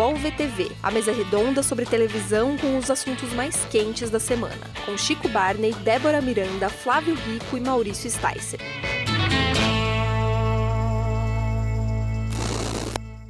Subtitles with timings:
[0.00, 4.56] UOL VTV, a mesa redonda sobre televisão com os assuntos mais quentes da semana,
[4.86, 8.58] com Chico Barney, Débora Miranda, Flávio Rico e Maurício Sticer.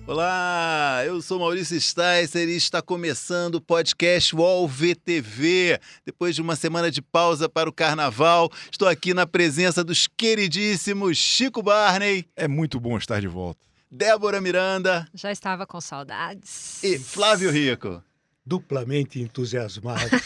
[0.07, 5.81] Olá, eu sou Maurício Sticer e está começando o podcast UOL VTV.
[6.07, 11.19] Depois de uma semana de pausa para o carnaval, estou aqui na presença dos queridíssimos
[11.19, 12.27] Chico Barney.
[12.37, 13.70] É muito bom estar de volta.
[13.91, 15.09] Débora Miranda.
[15.13, 16.83] Já estava com saudades.
[16.83, 18.03] E Flávio Rico.
[18.47, 20.11] Duplamente entusiasmado.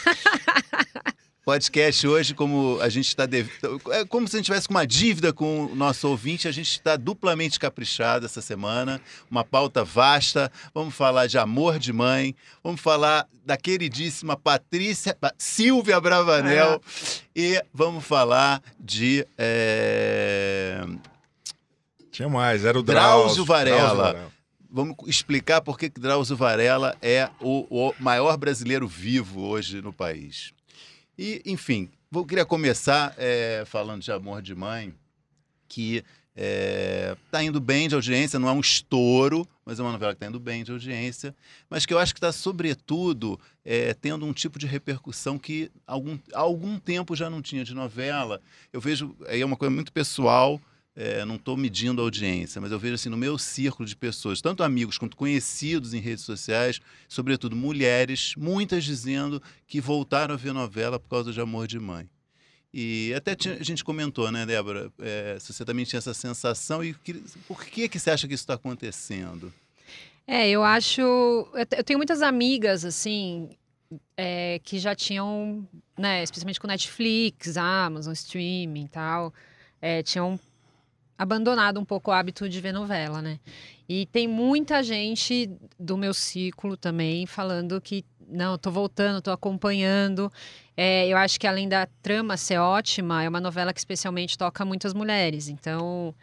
[1.45, 3.27] podcast hoje, como a gente está.
[3.27, 3.47] Dev...
[3.91, 6.97] É como se a gente tivesse uma dívida com o nosso ouvinte, a gente está
[6.97, 8.99] duplamente caprichado essa semana.
[9.29, 10.51] Uma pauta vasta.
[10.73, 16.81] Vamos falar de amor de mãe, vamos falar da queridíssima Patrícia, Silvia Bravanel,
[17.35, 17.39] é.
[17.39, 19.25] e vamos falar de.
[19.37, 20.83] É...
[22.15, 23.77] Tinha mais, era o Drauzio, Drauzio Varela.
[23.77, 24.31] Drauzio Varela.
[24.69, 30.53] Vamos explicar por que Drauzio Varela é o, o maior brasileiro vivo hoje no país.
[31.17, 34.93] E, enfim, vou queria começar é, falando de Amor de Mãe,
[35.67, 40.13] que está é, indo bem de audiência, não é um estouro, mas é uma novela
[40.13, 41.35] que está indo bem de audiência,
[41.69, 46.17] mas que eu acho que está, sobretudo, é, tendo um tipo de repercussão que algum,
[46.33, 48.41] há algum tempo já não tinha de novela.
[48.71, 50.61] Eu vejo, aí é uma coisa muito pessoal,
[50.95, 54.41] é, não estou medindo a audiência, mas eu vejo assim no meu círculo de pessoas,
[54.41, 56.79] tanto amigos quanto conhecidos em redes sociais,
[57.09, 62.09] sobretudo mulheres, muitas dizendo que voltaram a ver novela por causa de Amor de Mãe.
[62.73, 66.93] E até a gente comentou, né, Débora, é, se você também tinha essa sensação e
[66.93, 67.13] que,
[67.47, 69.53] por que que você acha que isso está acontecendo?
[70.27, 73.49] É, eu acho, eu tenho muitas amigas assim
[74.17, 79.33] é, que já tinham, né, especialmente com Netflix, Amazon, streaming e tal,
[79.81, 80.39] é, tinham
[81.17, 83.39] abandonado um pouco o hábito de ver novela, né?
[83.87, 85.49] E tem muita gente
[85.79, 90.31] do meu ciclo também falando que não, tô voltando, tô acompanhando.
[90.75, 94.65] É, eu acho que além da trama ser ótima, é uma novela que especialmente toca
[94.65, 95.47] muitas mulheres.
[95.47, 96.13] Então,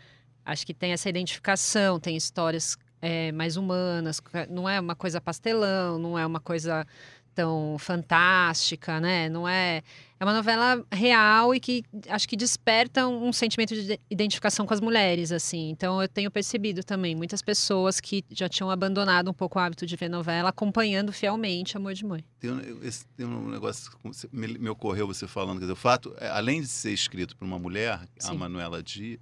[0.45, 5.99] acho que tem essa identificação, tem histórias é, mais humanas, não é uma coisa pastelão,
[5.99, 6.87] não é uma coisa
[7.35, 9.29] tão fantástica, né?
[9.29, 9.83] Não é
[10.23, 14.81] é uma novela real e que acho que desperta um sentimento de identificação com as
[14.81, 15.71] mulheres, assim.
[15.71, 19.85] Então eu tenho percebido também muitas pessoas que já tinham abandonado um pouco o hábito
[19.85, 22.25] de ver novela, acompanhando fielmente Amor de Mãe.
[22.39, 25.77] Tem um, esse, tem um negócio que me, me, ocorreu você falando, quer dizer, o
[25.77, 28.31] fato, é, além de ser escrito por uma mulher, Sim.
[28.31, 29.19] a Manuela Dias,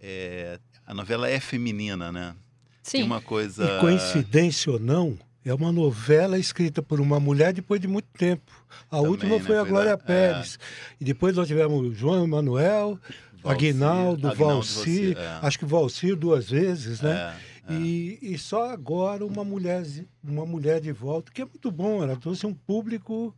[0.00, 2.34] é, a novela é feminina, né?
[2.82, 2.98] Sim.
[2.98, 3.66] Tem uma coisa.
[3.66, 5.18] E coincidência ou não,
[5.48, 8.52] é uma novela escrita por uma mulher depois de muito tempo.
[8.90, 9.60] A Também, última foi né?
[9.60, 9.96] a Glória é.
[9.96, 10.58] Pérez.
[10.60, 10.94] É.
[11.00, 12.98] E depois nós tivemos João Emanuel,
[13.44, 15.38] Aguinaldo, Valcir, é.
[15.42, 17.36] acho que Valcir duas vezes, né?
[17.68, 17.76] É, é.
[17.76, 19.84] E, e, só agora uma mulher,
[20.22, 22.02] uma mulher de volta, que é muito bom.
[22.02, 23.34] Ela trouxe um público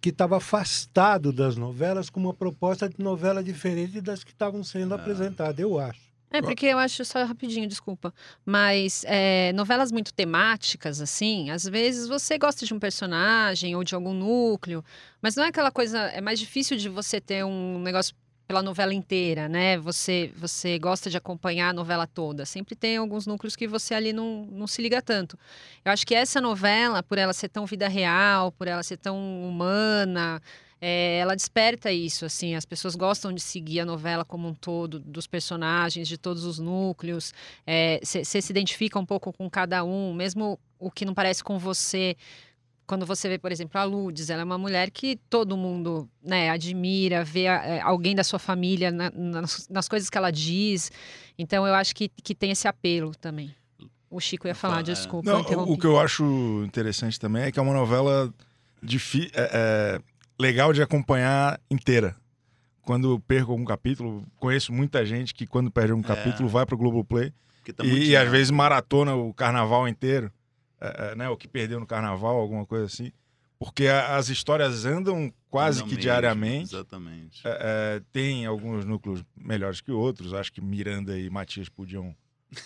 [0.00, 4.94] que estava afastado das novelas com uma proposta de novela diferente das que estavam sendo
[4.94, 4.96] é.
[4.98, 6.11] apresentadas, eu acho.
[6.32, 8.12] É, porque eu acho, só rapidinho, desculpa,
[8.44, 13.94] mas é, novelas muito temáticas, assim, às vezes você gosta de um personagem ou de
[13.94, 14.84] algum núcleo,
[15.20, 18.14] mas não é aquela coisa, é mais difícil de você ter um negócio
[18.46, 19.78] pela novela inteira, né?
[19.78, 22.44] Você, você gosta de acompanhar a novela toda.
[22.44, 25.38] Sempre tem alguns núcleos que você ali não, não se liga tanto.
[25.82, 29.16] Eu acho que essa novela, por ela ser tão vida real, por ela ser tão
[29.48, 30.42] humana,
[30.84, 34.98] é, ela desperta isso, assim, as pessoas gostam de seguir a novela como um todo,
[34.98, 37.32] dos personagens, de todos os núcleos,
[38.02, 41.56] você é, se identifica um pouco com cada um, mesmo o que não parece com
[41.56, 42.16] você,
[42.84, 46.50] quando você vê, por exemplo, a Lourdes, ela é uma mulher que todo mundo né,
[46.50, 50.90] admira, vê é, alguém da sua família na, nas, nas, coisas que ela diz,
[51.38, 53.54] então eu acho que, que tem esse apelo também.
[54.10, 55.30] O Chico ia falar, desculpa.
[55.30, 56.24] Não, o que eu acho
[56.66, 58.34] interessante também é que é uma novela
[58.82, 59.30] difícil.
[59.32, 60.11] É, é
[60.42, 62.16] legal de acompanhar inteira.
[62.82, 66.02] Quando perco algum capítulo, conheço muita gente que quando perde um é.
[66.02, 67.32] capítulo vai para o Globoplay
[67.72, 70.32] tá e, e às vezes maratona o carnaval inteiro,
[70.80, 71.28] é, é, né?
[71.28, 73.12] O que perdeu no carnaval, alguma coisa assim.
[73.56, 76.74] Porque a, as histórias andam quase que diariamente.
[76.74, 77.40] Exatamente.
[77.44, 80.34] É, é, tem alguns núcleos melhores que outros.
[80.34, 82.12] Acho que Miranda e Matias podiam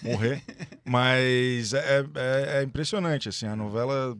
[0.02, 0.42] morrer.
[0.82, 4.16] mas é, é, é, impressionante, assim, a novela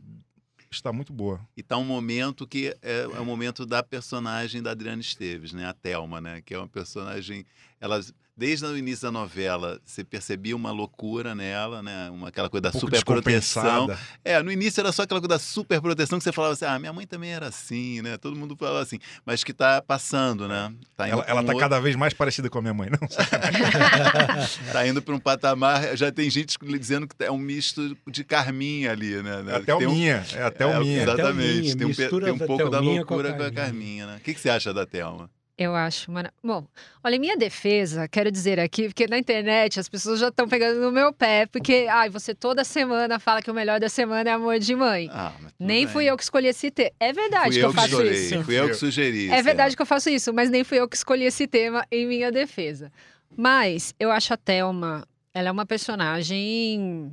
[0.69, 1.39] está muito boa.
[1.55, 5.65] E está um momento que é, é o momento da personagem da Adriana Esteves, né?
[5.65, 6.41] A Thelma, né?
[6.41, 7.45] Que é uma personagem...
[7.79, 7.99] Ela
[8.37, 12.09] desde o início da novela, você percebia uma loucura nela, né?
[12.11, 13.89] Uma, aquela coisa da Um superproteção.
[14.23, 16.93] É, no início era só aquela coisa da superproteção que você falava assim, ah, minha
[16.93, 18.17] mãe também era assim, né?
[18.17, 20.71] Todo mundo falava assim, mas que tá passando, né?
[20.95, 22.99] Tá Ela, ela um tá outro- cada vez mais parecida com a minha mãe, não?
[24.71, 28.91] tá indo para um patamar, já tem gente dizendo que é um misto de Carminha
[28.91, 29.43] ali, né?
[29.47, 31.03] É até o um- minha, é até é, o minha.
[31.03, 33.33] Até o Exatamente, Minha, tem um, tem um da pouco da Thelminha com a loucura
[33.33, 33.51] com a Carminha.
[33.67, 34.17] Carminha, né?
[34.17, 35.29] O que, que você acha da Thelma?
[35.57, 36.31] Eu acho mara...
[36.43, 36.67] Bom,
[37.03, 40.79] olha, em minha defesa, quero dizer aqui, porque na internet as pessoas já estão pegando
[40.79, 44.33] no meu pé, porque, ai, você toda semana fala que o melhor da semana é
[44.33, 45.09] amor de mãe.
[45.11, 45.87] Ah, Nem bem.
[45.87, 46.91] fui eu que escolhi esse tema.
[46.99, 48.43] É verdade Fui que eu eu faço escolhi, isso.
[48.43, 49.31] Fui eu que sugeri.
[49.31, 52.05] É verdade que eu faço isso, mas nem fui eu que escolhi esse tema em
[52.05, 52.91] minha defesa.
[53.35, 57.11] Mas eu acho a Thelma, ela é uma personagem.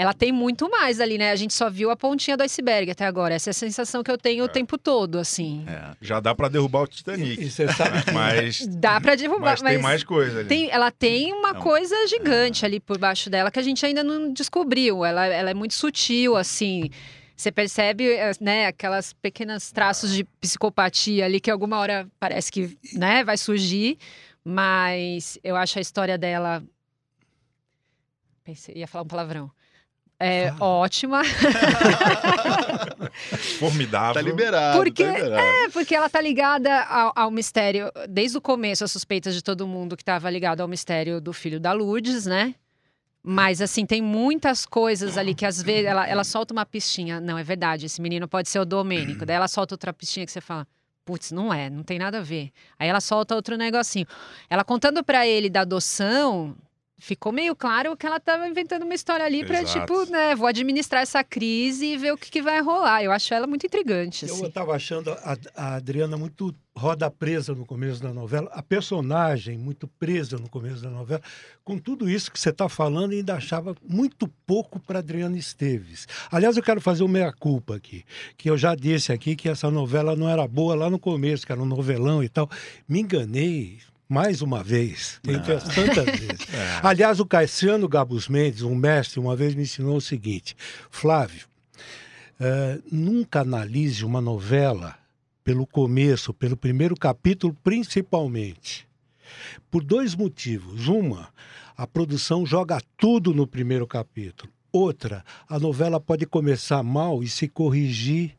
[0.00, 1.32] Ela tem muito mais ali, né?
[1.32, 3.34] A gente só viu a pontinha do iceberg até agora.
[3.34, 5.64] Essa é a sensação que eu tenho o tempo todo, assim.
[5.66, 5.96] É.
[6.00, 7.42] Já dá pra derrubar o Titanic.
[7.42, 10.48] E você sabe que Mas, Dá pra derrubar, mas tem mais coisa ali.
[10.48, 11.60] Tem- ela tem uma Não.
[11.60, 15.04] coisa gigante ali por baixo dela que a gente ainda não descobriu.
[15.04, 16.90] Ela, ela é muito sutil, assim.
[17.36, 22.78] Você percebe, eh, né, aquelas pequenos traços de psicopatia ali que alguma hora parece que,
[22.92, 23.98] né, vai surgir.
[24.44, 26.62] Mas eu acho a história dela.
[28.44, 29.50] Pensei, ia falar um palavrão.
[30.20, 30.70] É Fala.
[30.72, 31.22] ótima.
[33.58, 34.14] Formidável.
[34.14, 34.78] Tá liberado.
[34.78, 35.42] Porque- tá liberado.
[35.42, 39.66] É, porque ela tá ligada ao, ao mistério, desde o começo, as suspeitas de todo
[39.66, 42.54] mundo que tava ligado ao mistério do filho da Lourdes, né?
[43.22, 47.20] Mas, assim, tem muitas coisas ali que às vezes ela, ela solta uma pistinha.
[47.20, 49.26] Não, é verdade, esse menino pode ser o Domênico.
[49.26, 50.66] Daí ela solta outra pistinha que você fala.
[51.04, 52.50] Putz, não é, não tem nada a ver.
[52.78, 54.06] Aí ela solta outro negocinho.
[54.48, 56.54] Ela contando pra ele da adoção,
[56.98, 59.80] ficou meio claro que ela tava inventando uma história ali pra, Exato.
[59.80, 63.02] tipo, né, vou administrar essa crise e ver o que, que vai rolar.
[63.02, 64.40] Eu acho ela muito intrigante, assim.
[64.42, 69.58] Eu estava achando a, a Adriana muito roda presa no começo da novela, a personagem
[69.58, 71.20] muito presa no começo da novela.
[71.64, 76.06] Com tudo isso que você está falando, ainda achava muito pouco para Adriana Esteves.
[76.30, 78.04] Aliás, eu quero fazer uma meia-culpa aqui,
[78.36, 81.52] que eu já disse aqui que essa novela não era boa lá no começo, que
[81.52, 82.48] era um novelão e tal.
[82.88, 83.78] Me enganei.
[84.08, 86.48] Mais uma vez, entre as tantas vezes.
[86.50, 86.80] É.
[86.82, 90.56] Aliás, o Cassiano Gabus Mendes, um mestre, uma vez me ensinou o seguinte:
[90.90, 91.46] Flávio,
[92.40, 94.96] eh, nunca analise uma novela
[95.44, 98.88] pelo começo, pelo primeiro capítulo, principalmente.
[99.70, 100.88] Por dois motivos.
[100.88, 101.28] Uma,
[101.76, 104.52] a produção joga tudo no primeiro capítulo.
[104.72, 108.37] Outra, a novela pode começar mal e se corrigir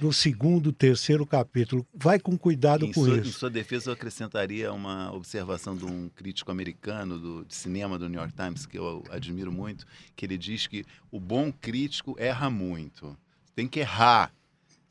[0.00, 1.86] no segundo, terceiro capítulo.
[1.94, 3.38] Vai com cuidado Em com sua, em isso.
[3.38, 8.18] sua defesa, eu acrescentaria uma observação de um crítico americano do, de cinema do New
[8.20, 9.86] York Times, que eu admiro muito,
[10.16, 13.16] que ele diz que o bom crítico erra muito.
[13.54, 14.32] Tem que errar.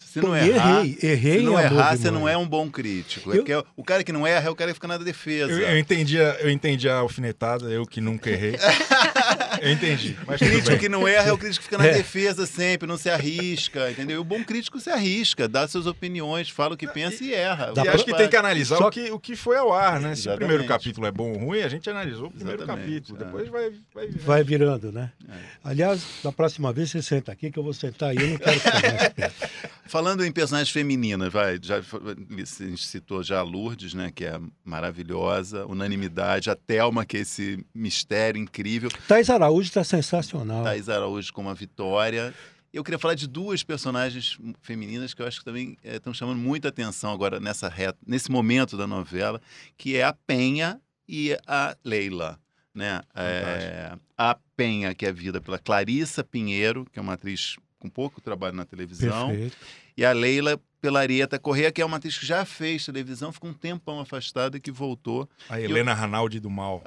[0.05, 3.31] Se Pô, não errar, errei, errei se não errar, você não é um bom crítico.
[3.31, 5.51] É Eu- porque o cara que não erra é o cara que fica na defesa.
[5.51, 8.55] Eu, eu entendi a, eu entendi a alfinetada, eu que nunca errei.
[9.61, 10.15] eu entendi.
[10.27, 10.79] Mas O crítico bem.
[10.79, 11.93] que não erra é o crítico que fica na É.
[11.93, 14.17] defesa sempre, não se arrisca, entendeu?
[14.17, 17.73] E o bom crítico se arrisca, dá suas opiniões, fala o que pensa e erra.
[17.75, 20.13] E acho que tem que analisar Só o, que, o que foi ao ar, né?
[20.15, 20.37] Se o Exatamente.
[20.39, 23.17] primeiro capítulo é bom ou ruim, a gente analisou o primeiro Exatamente, capítulo.
[23.21, 23.25] é.
[23.25, 25.11] Depois vai, vai, Vai virando, né?
[25.27, 25.33] É.
[25.63, 28.59] Aliás, da próxima vez você senta aqui, que eu vou sentar aí, eu não quero
[28.59, 29.49] ficar mais perto.
[29.93, 34.41] Falando em personagens femininas, vai, já a gente citou já a Lourdes, né, que é
[34.65, 40.63] maravilhosa, unanimidade, a Thelma, que é esse mistério incrível, Thais Araújo está sensacional.
[40.63, 42.33] Thais Araújo com uma vitória.
[42.73, 46.69] Eu queria falar de duas personagens femininas que eu acho que também estão chamando muita
[46.69, 49.39] atenção agora nessa reta, nesse momento da novela,
[49.77, 52.39] que é a Penha e a Leila.
[52.73, 52.99] Né?
[53.13, 58.21] É, a Penha, que é vivida pela Clarissa Pinheiro, que é uma atriz com pouco
[58.21, 59.57] trabalho na televisão, Perfeito.
[59.97, 63.49] E a Leila pela Arieta Correia, que é uma atriz que já fez televisão, ficou
[63.49, 65.29] um tempão afastada e que voltou.
[65.47, 66.83] A Helena Ranaldi do Mal.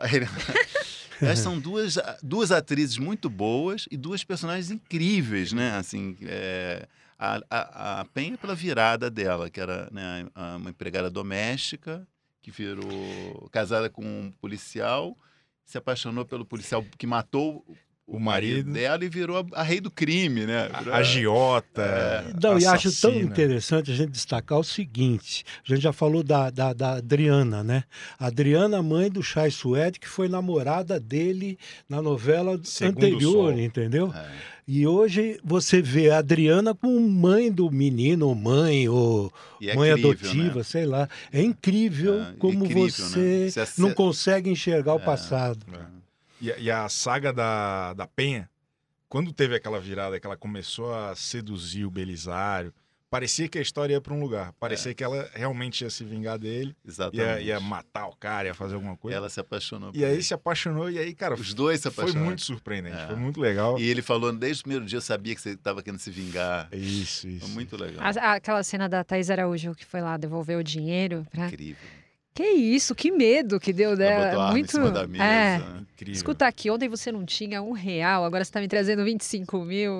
[1.22, 5.76] Essas são duas, duas atrizes muito boas e duas personagens incríveis, né?
[5.78, 6.86] Assim, é,
[7.18, 12.06] a, a, a Penha pela virada dela, que era né, uma empregada doméstica,
[12.42, 15.16] que virou casada com um policial,
[15.64, 17.64] se apaixonou pelo policial que matou
[18.06, 18.72] O marido.
[18.72, 20.68] dela e virou a, a rei do crime, né?
[20.78, 21.82] Virou A agiota.
[21.82, 22.24] É.
[22.40, 26.48] Não, e acho tão interessante a gente destacar o seguinte: a gente já falou da,
[26.50, 27.82] da, da Adriana, né?
[28.18, 31.58] A Adriana, mãe do Chai Suede, que foi namorada dele
[31.88, 33.58] na novela Segundo anterior, Sol.
[33.60, 34.12] entendeu?
[34.14, 34.56] É.
[34.68, 39.32] E hoje você vê a Adriana com mãe do menino, ou mãe, ou
[39.62, 40.62] é mãe incrível, adotiva, né?
[40.64, 41.08] sei lá.
[41.32, 43.50] É incrível É, como incrível, você né?
[43.50, 45.02] Você ace- não consegue enxergar o É.
[45.02, 45.58] passado.
[46.40, 48.48] E, a- e a saga da, da Penha,
[49.08, 52.72] quando teve aquela virada que ela começou a seduzir o Belisário,
[53.08, 54.52] parecia que a história ia para um lugar.
[54.58, 54.94] Parecia é.
[54.94, 56.76] que ela realmente ia se vingar dele.
[56.86, 57.24] Exatamente.
[57.24, 59.16] Ia, ia, matar o cara, ia fazer alguma coisa.
[59.16, 59.90] Ela se apaixonou.
[59.94, 60.22] E aí ele.
[60.22, 61.34] se apaixonou, e aí, cara.
[61.34, 62.20] Os dois se apaixonaram.
[62.20, 63.06] Foi muito surpreendente, é.
[63.06, 63.78] foi muito legal.
[63.78, 66.68] E ele falou, desde o primeiro dia eu sabia que você estava querendo se vingar.
[66.72, 67.46] Isso, isso.
[67.46, 68.04] Foi muito legal.
[68.04, 71.26] A, aquela cena da Thais Araújo que foi lá devolver o dinheiro.
[71.30, 71.46] Pra...
[71.46, 71.88] Incrível.
[72.36, 74.26] Que isso, que medo que deu dela.
[74.26, 74.66] Ela Muito.
[74.66, 75.24] Em cima da mesa.
[75.24, 75.56] É.
[75.94, 76.14] Incrível.
[76.14, 79.90] Escuta aqui, ontem você não tinha um real, agora você está me trazendo 25 mil.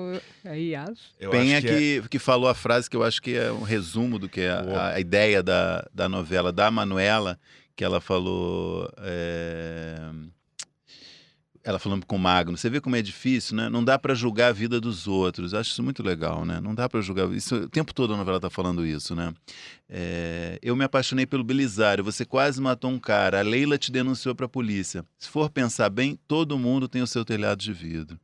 [0.45, 1.01] Aí acho.
[1.19, 2.07] Eu Penha acho que, que, é...
[2.07, 4.93] que, falou a frase que eu acho que é um resumo do que é a,
[4.93, 7.39] a, ideia da, da novela da Manuela,
[7.75, 8.87] que ela falou.
[8.99, 9.97] É
[11.67, 13.67] ela falando com o Magno, você vê como é difícil, né?
[13.67, 15.53] Não dá para julgar a vida dos outros.
[15.53, 16.61] Acho isso muito legal, né?
[16.61, 17.29] Não dá para julgar.
[17.33, 19.33] Isso, o tempo todo a novela tá falando isso, né?
[19.89, 20.57] É...
[20.61, 22.05] eu me apaixonei pelo Belisário.
[22.05, 23.41] Você quase matou um cara.
[23.41, 25.03] A Leila te denunciou para a polícia.
[25.19, 28.17] Se for pensar bem, todo mundo tem o seu telhado de vidro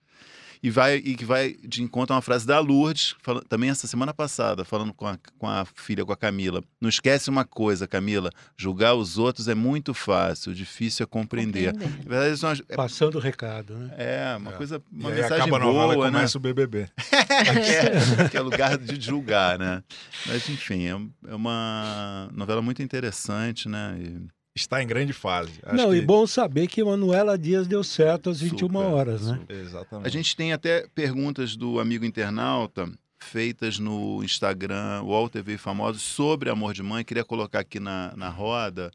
[0.63, 3.85] e vai e que vai de encontro a uma frase da Lourdes, fala, também essa
[3.85, 6.63] semana passada, falando com a, com a filha, com a Camila.
[6.79, 11.73] Não esquece uma coisa, Camila, julgar os outros é muito fácil, difícil é compreender.
[11.73, 12.07] compreender.
[12.07, 13.93] Verdade, é, Passando o recado, né?
[13.97, 14.53] É, uma é.
[14.55, 16.17] coisa, uma e mensagem acaba boa, a novela, né?
[16.17, 16.87] começa o BBB.
[18.23, 19.83] é, que é lugar de julgar, né?
[20.25, 23.97] Mas enfim, é, é uma novela muito interessante, né?
[23.99, 25.53] E está em grande fase.
[25.63, 25.97] Acho Não, que...
[25.97, 29.37] e bom saber que Manuela Dias deu certo às 21 super, horas, né?
[29.39, 29.55] Super.
[29.57, 30.07] Exatamente.
[30.07, 32.89] A gente tem até perguntas do amigo internauta
[33.23, 37.05] feitas no Instagram, UOL TV Famosos, sobre Amor de Mãe.
[37.05, 38.91] Queria colocar aqui na, na roda.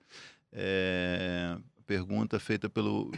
[0.52, 3.10] É, pergunta feita pelo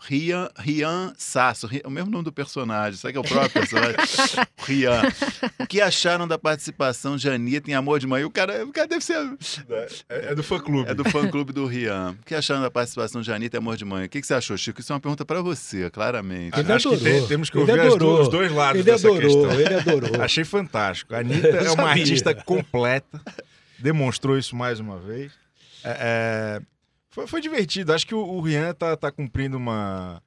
[0.00, 3.96] Rian, Rian Sasso, o mesmo nome do personagem, sabe que é o próprio personagem?
[4.64, 5.02] Rian.
[5.58, 8.24] O que acharam da participação de Anitta em Amor de Mãe?
[8.24, 9.18] O cara, o cara deve ser.
[10.08, 10.90] É, é do fã clube.
[10.90, 12.16] É do fã clube do Rian.
[12.22, 14.06] O que acharam da participação de Anitta em Amor de Mãe?
[14.06, 14.80] O que, que você achou, Chico?
[14.80, 16.58] Isso é uma pergunta para você, claramente.
[16.58, 17.04] Ele Acho adorou.
[17.04, 19.60] que tem, temos que ouvir os dois lados ele dessa adorou, questão.
[19.60, 20.22] Ele adorou.
[20.24, 21.14] Achei fantástico.
[21.14, 23.20] A Anitta é uma artista completa,
[23.78, 25.32] demonstrou isso mais uma vez.
[25.84, 26.62] É, é
[27.10, 27.92] foi, foi divertido.
[27.92, 30.22] Acho que o, o Rian tá, tá cumprindo uma,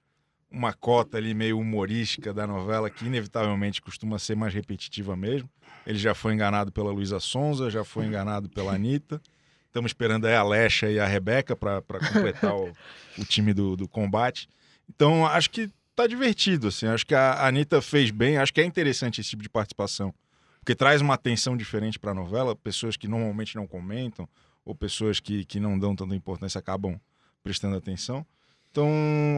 [0.51, 5.49] uma cota ali meio humorística da novela, que inevitavelmente costuma ser mais repetitiva mesmo.
[5.85, 9.21] Ele já foi enganado pela Luísa Sonza, já foi enganado pela Anitta.
[9.67, 12.71] Estamos esperando aí a Lecha e a Rebeca para completar o,
[13.17, 14.47] o, time do, do combate.
[14.87, 16.85] Então, acho que tá divertido, assim.
[16.85, 18.37] Acho que a Anitta fez bem.
[18.37, 20.13] Acho que é interessante esse tipo de participação.
[20.59, 24.29] Porque traz uma atenção diferente para a novela, pessoas que normalmente não comentam,
[24.65, 26.99] ou pessoas que, que não dão tanta importância acabam
[27.43, 28.25] prestando atenção.
[28.71, 28.87] Então,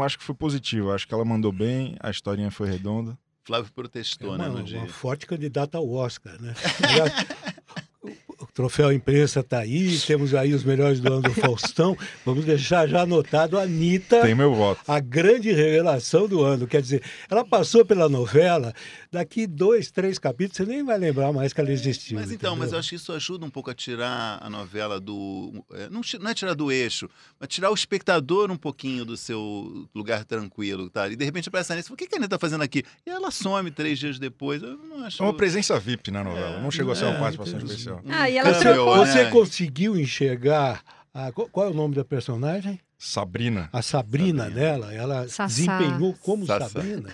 [0.03, 0.91] acho que foi positivo.
[0.91, 3.17] Acho que ela mandou bem, a historinha foi redonda.
[3.44, 4.63] Flávio protestou, é uma, né?
[4.72, 6.53] No uma forte candidata ao Oscar, né?
[8.54, 11.98] troféu imprensa está aí, temos aí os melhores do ano do Faustão.
[12.25, 14.22] Vamos deixar já anotado a Anitta.
[14.22, 14.82] Tem meu voto.
[14.88, 16.68] A grande revelação do ano.
[16.68, 18.74] Quer dizer, ela passou pela novela,
[19.12, 22.18] daqui dois, três capítulos, você nem vai lembrar mais que ela existiu.
[22.20, 22.65] Mas então, entendeu?
[22.65, 25.63] mas eu acho que isso ajuda um pouco a tirar a novela do.
[25.74, 29.88] É, não, não é tirar do eixo, mas tirar o espectador um pouquinho do seu
[29.94, 31.08] lugar tranquilo, tá?
[31.08, 32.84] E de repente aparece a Anitta o que a Anitta está fazendo aqui?
[33.06, 34.62] E ela some três dias depois.
[34.62, 35.22] Eu não acho.
[35.22, 38.01] É uma presença VIP na novela, é, não chegou a ser uma é, participação especial.
[38.08, 38.98] Ah, e ela você, trocou.
[38.98, 39.29] Você né?
[39.32, 40.82] conseguiu enxergar.
[41.13, 42.79] A, qual é o nome da personagem?
[42.98, 43.70] Sabrina.
[43.72, 44.50] A Sabrina, Sabrina.
[44.62, 45.46] dela, ela Sassá.
[45.48, 46.70] desempenhou como Sassá.
[46.70, 47.10] Sabrina?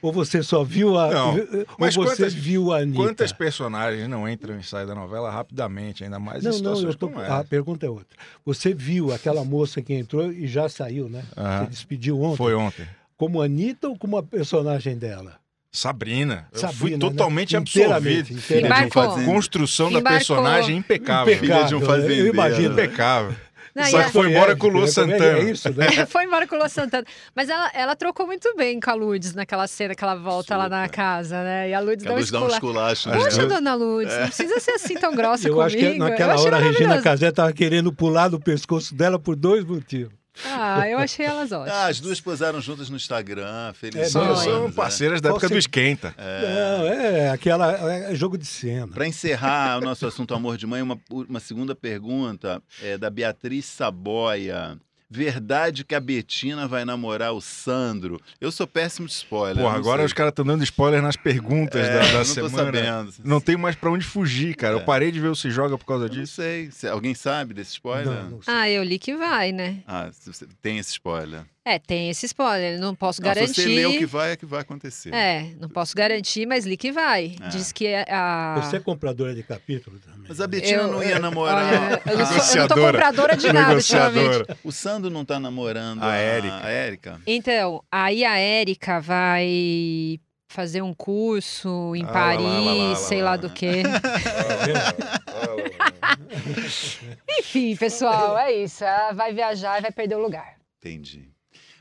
[0.00, 1.10] Ou você só viu a.
[1.10, 2.96] Não, ou mas você quantas- viu a Anitta?
[3.02, 6.94] Quantas personagens não entram e saem da novela rapidamente, ainda mais em Não, não, eu
[6.94, 8.16] tô, como a pergunta é outra.
[8.44, 11.24] Você viu aquela moça que entrou e já saiu, né?
[11.36, 11.64] Aham.
[11.64, 12.36] Você despediu ontem.
[12.36, 12.86] Foi ontem.
[13.16, 15.41] Como Anitta ou como a personagem dela?
[15.72, 16.46] Sabrina.
[16.52, 16.98] Eu Sabrina, fui né?
[16.98, 18.38] totalmente Inteiramente, absorvido.
[18.38, 18.66] inteiramente.
[18.86, 19.02] Embarcou.
[19.04, 19.32] fazendeiro.
[19.32, 20.18] Construção da Embarcou.
[20.18, 21.38] personagem impecável.
[21.38, 22.26] Filha de um Impecável, fazendeiro.
[22.26, 22.72] Eu imagino.
[22.72, 23.34] Impecável.
[23.74, 25.38] Não, Só que foi embora com o Lu É, é Santana.
[25.38, 26.04] É isso, né?
[26.06, 27.06] Foi embora com o Lua Santana.
[27.34, 30.68] Mas ela, ela trocou muito bem com a Lourdes naquela cena que ela volta lá
[30.68, 30.94] na Super.
[30.94, 31.70] casa, né?
[31.70, 33.08] E a Lourdes a dá um luz dá um esculacho.
[33.08, 33.16] né?
[33.16, 35.62] Poxa, dona Lourdes, não precisa ser assim tão grossa Eu comigo.
[35.66, 37.00] acho que naquela Eu hora a Regina.
[37.00, 40.12] Casé estava querendo pular do pescoço dela por dois motivos.
[40.44, 41.72] Ah, eu achei elas ótimas.
[41.82, 44.08] Ah, as duas posaram juntas no Instagram, felizes.
[44.08, 44.72] É, São, não, são né?
[44.74, 46.14] parceiras da Qual época se- do Esquenta.
[46.18, 48.88] Não, é aquela é jogo de cena.
[48.88, 53.64] Para encerrar o nosso assunto Amor de Mãe, uma, uma segunda pergunta é da Beatriz
[53.66, 54.78] Saboia.
[55.12, 58.20] Verdade que a Betina vai namorar o Sandro?
[58.40, 59.62] Eu sou péssimo de spoiler.
[59.62, 60.06] Porra, não agora sei.
[60.06, 62.50] os caras estão dando spoiler nas perguntas É, da, da não semana.
[62.50, 63.14] tô sabendo.
[63.24, 64.76] Não tem mais pra onde fugir, cara.
[64.76, 64.80] É.
[64.80, 66.34] Eu parei de ver o Se Joga por causa Eu não disso.
[66.36, 66.70] sei.
[66.70, 68.06] Se- Alguém sabe desse spoiler?
[68.24, 68.54] Não, não sei.
[68.54, 69.82] Ah, eu li que vai, né?
[69.86, 70.10] Ah,
[70.62, 71.42] tem esse spoiler.
[71.64, 73.62] É, tem esse spoiler, não posso Não, se garantir.
[73.62, 75.14] você lê o que vai, é que vai acontecer.
[75.14, 77.36] É, não posso garantir, mas li que vai.
[77.40, 77.48] É.
[77.50, 78.60] Diz que é a.
[78.60, 80.24] Você é compradora de capítulo também.
[80.28, 81.64] Mas a Betina não ia namorar.
[81.64, 84.56] Olha, eu, não sou, eu não tô compradora de nada ultimamente.
[84.64, 86.66] O Sandro não tá namorando A Érica.
[86.66, 87.20] A Érica.
[87.26, 92.96] Então, aí a Érica vai fazer um curso em Ah, Paris, lá, lá, lá, lá,
[92.96, 93.30] sei lá.
[93.30, 93.82] lá do que.
[96.02, 96.16] Ah,
[97.38, 98.84] Enfim, pessoal, é isso.
[98.84, 100.56] Ela vai viajar e vai perder o lugar.
[100.78, 101.31] Entendi.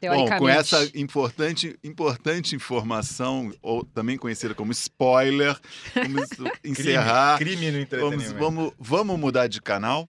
[0.10, 5.56] Bom, com essa importante, importante informação, ou também conhecida como spoiler,
[5.94, 6.28] vamos
[6.66, 7.38] encerrar.
[7.38, 8.40] Crime, crime no Vamos, entretenimento.
[8.40, 10.08] vamos, vamos mudar de canal?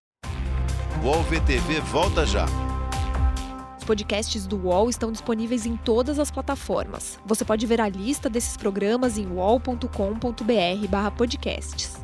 [1.03, 2.47] O UOL VTV volta já.
[3.77, 7.19] Os podcasts do UOL estão disponíveis em todas as plataformas.
[7.27, 12.01] Você pode ver a lista desses programas em uol.com.br/podcasts.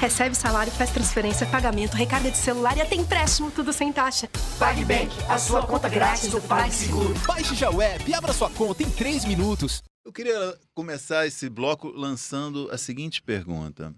[0.00, 4.28] Recebe salário, faz transferência, pagamento, recarga de celular e até empréstimo, tudo sem taxa.
[4.58, 7.12] PagBank, a sua conta grátis do PagSeguro.
[7.26, 9.82] Baixe já o app e abra sua conta em 3 minutos.
[10.02, 13.94] Eu queria começar esse bloco lançando a seguinte pergunta: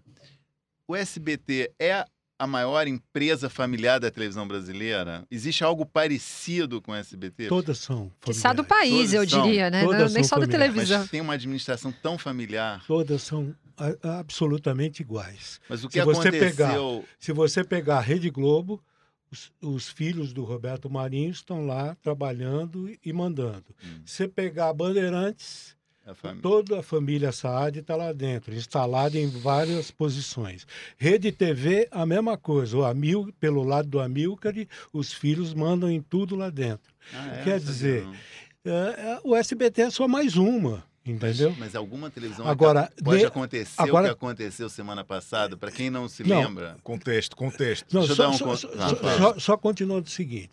[0.89, 2.05] O SBT é
[2.37, 5.25] a maior empresa familiar da televisão brasileira?
[5.31, 7.47] Existe algo parecido com o SBT?
[7.47, 8.11] Todas são.
[8.21, 9.43] Quiçá do país, eu Todas são.
[9.45, 9.85] diria, né?
[9.85, 10.75] Todas Nem são só da familiares.
[10.75, 10.99] televisão.
[11.03, 12.83] Mas tem uma administração tão familiar.
[12.89, 13.55] Todas são
[14.03, 15.61] a- absolutamente iguais.
[15.69, 17.05] Mas o Se que você aconteceu?
[17.19, 18.83] Se você pegar a Rede Globo,
[19.31, 23.65] os, os filhos do Roberto Marinho estão lá trabalhando e mandando.
[23.85, 24.01] Hum.
[24.05, 25.75] Se você pegar a Bandeirantes,
[26.07, 26.43] A família.
[26.43, 30.67] toda a família Saad está lá dentro, instalada em várias posições.
[30.99, 32.77] Rede TV, a mesma coisa.
[32.77, 34.53] O Amil, pelo lado do Amilcar,
[34.93, 36.93] os filhos mandam em tudo lá dentro.
[37.15, 37.43] Ah, é?
[37.45, 38.07] quer sabia, dizer.
[38.65, 41.55] É, é, o SBT é só mais uma, entendeu?
[41.59, 45.91] Mas alguma televisão Agora, pode ne- acontecer agora- o que aconteceu semana passada, para quem
[45.91, 46.41] não se Não.
[46.41, 46.77] lembra.
[46.83, 47.87] Contexto, contexto.
[47.93, 50.51] Não, Deixa eu só, dar um só, con- só- Ah, só- só continuando o seguinte.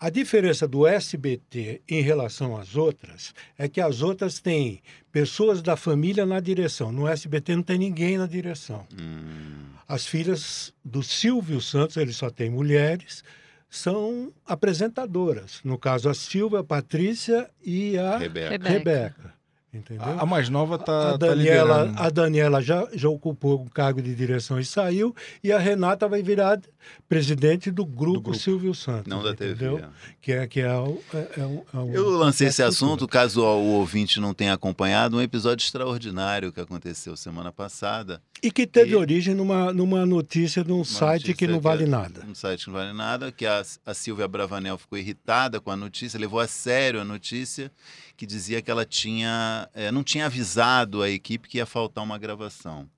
[0.00, 5.76] A diferença do SBT em relação às outras é que as outras têm pessoas da
[5.76, 6.90] família na direção.
[6.92, 8.86] No SBT não tem ninguém na direção.
[9.00, 13.22] Hum, As filhas do Silvio Santos, ele só tem mulheres,
[13.70, 15.60] são apresentadoras.
[15.64, 18.68] No caso, a Silvia, a Patrícia e a Rebeca.
[18.68, 19.34] Rebeca.
[19.74, 20.04] Entendeu?
[20.04, 22.02] A, a mais nova tá, a tá Daniela, liderando.
[22.02, 26.22] a Daniela já, já ocupou um cargo de direção e saiu, e a Renata vai
[26.22, 26.60] virar
[27.08, 28.38] presidente do grupo, grupo.
[28.38, 29.06] Silvio Santos.
[29.06, 29.52] Não da TV.
[29.66, 29.88] entendeu?
[30.20, 33.06] Que é, que é, o- é, é um, é um- Eu lancei esse é assunto,
[33.08, 38.22] caso o ouvinte não tenha acompanhado, um episódio extraordinário que aconteceu semana passada.
[38.42, 41.86] E que teve E- origem numa, numa notícia de um site que não vale é-
[41.88, 42.24] nada.
[42.28, 45.76] Um site que não vale nada, que a, a Silvia Bravanel ficou irritada com a
[45.76, 47.72] notícia, levou a sério a notícia,
[48.16, 52.18] que dizia que ela tinha, eh, não tinha avisado a equipe que ia faltar uma
[52.18, 52.88] gravação.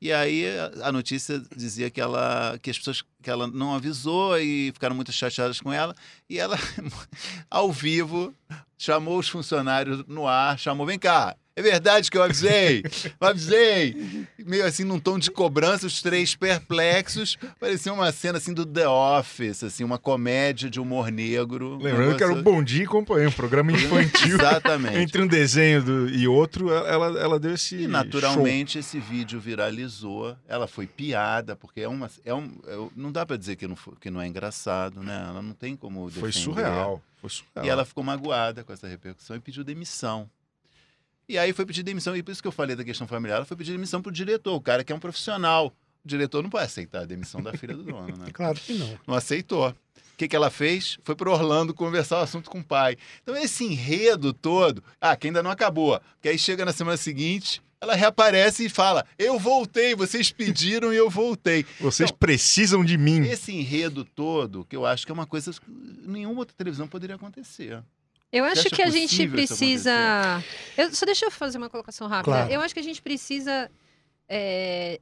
[0.00, 0.44] E aí
[0.82, 5.12] a notícia dizia que ela que as pessoas que ela não avisou e ficaram muito
[5.12, 5.94] chateadas com ela
[6.28, 6.58] e ela
[7.48, 8.34] ao vivo
[8.76, 12.82] chamou os funcionários no ar, chamou vem cá, é verdade que eu avisei,
[13.20, 18.54] eu avisei, meio assim num tom de cobrança, os três perplexos, parecia uma cena assim
[18.54, 21.76] do The Office, assim uma comédia de humor negro.
[21.78, 24.36] Lembrando que era o Bom Dia e Companhia, um programa infantil.
[24.36, 24.96] Exatamente.
[24.98, 27.76] Entre um desenho do- e outro, ela, ela deu esse.
[27.82, 30.36] E naturalmente esse vídeo viralizou.
[30.48, 32.10] Ela foi piada, porque é uma.
[32.24, 35.26] É um, é- não dá pra dizer que não, que não é engraçado, né?
[35.28, 36.20] Ela não tem como show.
[36.20, 36.44] Foi defender.
[36.44, 37.02] surreal.
[37.20, 37.64] Foi surreal.
[37.66, 40.28] E ela ficou magoada com essa repercussão e pediu demissão.
[41.28, 43.44] E aí foi pedir demissão, e por isso que eu falei da questão familiar, ela
[43.44, 45.72] foi pedir demissão pro diretor, o cara que é um profissional.
[46.04, 48.26] O diretor não pode aceitar a demissão da filha do dono, né?
[48.34, 48.98] Claro que não.
[49.06, 49.68] Não aceitou.
[49.70, 49.74] O
[50.16, 50.98] que, que ela fez?
[51.04, 52.96] Foi para Orlando conversar o assunto com o pai.
[53.22, 54.82] Então, esse enredo todo.
[55.00, 56.00] Ah, que ainda não acabou.
[56.14, 60.96] Porque aí chega na semana seguinte, ela reaparece e fala: Eu voltei, vocês pediram e
[60.96, 61.64] eu voltei.
[61.80, 62.16] Vocês Não.
[62.18, 63.22] precisam de mim.
[63.26, 65.60] Esse enredo todo, que eu acho que é uma coisa que
[66.06, 67.82] nenhuma outra televisão poderia acontecer.
[68.32, 69.92] Eu acho que a gente precisa.
[70.76, 72.36] Eu, só deixa eu fazer uma colocação rápida.
[72.36, 72.52] Claro.
[72.52, 73.70] Eu acho que a gente precisa.
[74.28, 74.98] é,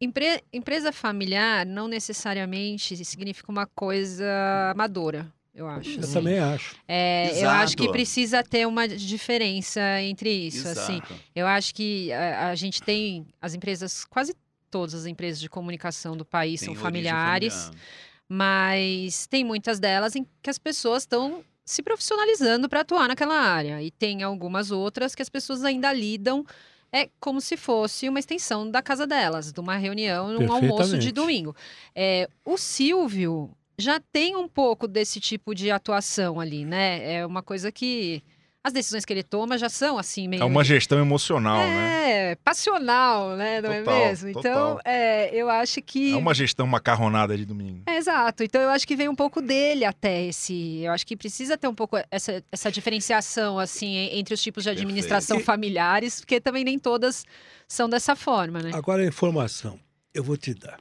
[0.00, 5.90] empre- Empresa familiar não necessariamente significa uma coisa amadora, eu acho.
[5.92, 6.12] Eu assim.
[6.12, 6.76] também acho.
[6.86, 10.68] É, eu acho que precisa ter uma diferença entre isso.
[10.68, 11.14] Assim, Exato.
[11.34, 14.34] eu acho que a, a gente tem as empresas, quase
[14.70, 17.82] todas as empresas de comunicação do país Tem são familiares familiar.
[18.28, 23.82] mas tem muitas delas em que as pessoas estão se profissionalizando para atuar naquela área.
[23.82, 26.46] E tem algumas outras que as pessoas ainda lidam
[26.92, 31.10] é como se fosse uma extensão da casa delas, de uma reunião, um almoço de
[31.10, 31.54] domingo.
[31.94, 37.16] É, o Silvio já tem um pouco desse tipo de atuação ali, né?
[37.16, 38.22] É uma coisa que
[38.66, 42.30] as decisões que ele toma já são assim meio É uma gestão emocional, né?
[42.32, 43.60] é, passional, né?
[43.60, 44.28] Não Total, é mesmo?
[44.28, 44.80] Então, total.
[44.84, 47.82] é, eu acho que É uma gestão macarronada de domingo.
[47.86, 48.42] é, exato.
[48.42, 50.80] Então eu acho que vem um pouco dele até esse.
[50.82, 54.64] Eu acho que precisa ter um pouco essa, essa diferenciação, assim, en- entre os tipos
[54.64, 57.24] de administração E- familiares, porque também nem todas
[57.68, 58.70] são dessa forma, né?
[58.74, 59.78] Agora a informação,
[60.12, 60.78] eu vou te dar.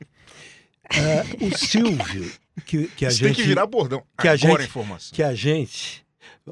[0.92, 2.32] É, o Silvio,
[2.66, 3.36] que, que a Isso gente.
[3.36, 4.04] tem que virar bordão.
[4.20, 5.16] que a Agora gente- a informação.
[5.16, 6.05] que a gente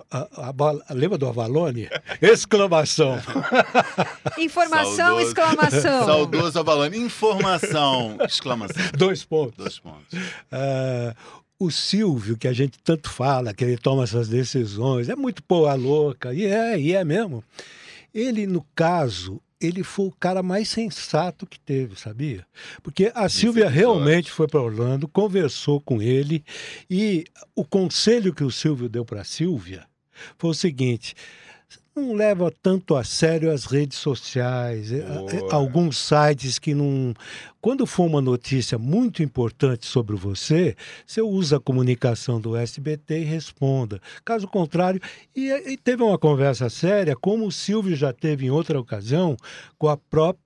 [0.10, 0.54] A, a,
[0.90, 1.88] a, lembra do Avalone?
[2.22, 3.18] Exclamação.
[4.38, 5.28] Informação, Saudoso.
[5.28, 6.06] exclamação.
[6.06, 6.98] Saudoso Avalone.
[6.98, 8.18] Informação.
[8.22, 8.84] Exclamação.
[8.98, 9.58] Dois pontos.
[9.58, 10.20] Dois pontos.
[10.52, 11.16] Ah,
[11.60, 15.76] o Silvio, que a gente tanto fala, que ele toma essas decisões, é muito porra
[15.76, 17.44] louca, e é, e é mesmo.
[18.14, 22.46] Ele, no caso, ele foi o cara mais sensato que teve, sabia?
[22.82, 26.44] Porque a Silvia realmente foi para Orlando, conversou com ele
[26.90, 27.24] e
[27.56, 29.86] o conselho que o Silvio deu para a Silvia
[30.38, 31.16] foi o seguinte:
[31.96, 37.14] não leva tanto a sério as redes sociais, eh, eh, alguns sites que não.
[37.62, 40.76] Quando for uma notícia muito importante sobre você,
[41.06, 44.02] você usa a comunicação do SBT e responda.
[44.26, 45.00] Caso contrário,
[45.36, 49.38] e, e teve uma conversa séria, como o Silvio já teve em outra ocasião,
[49.78, 50.43] com a própria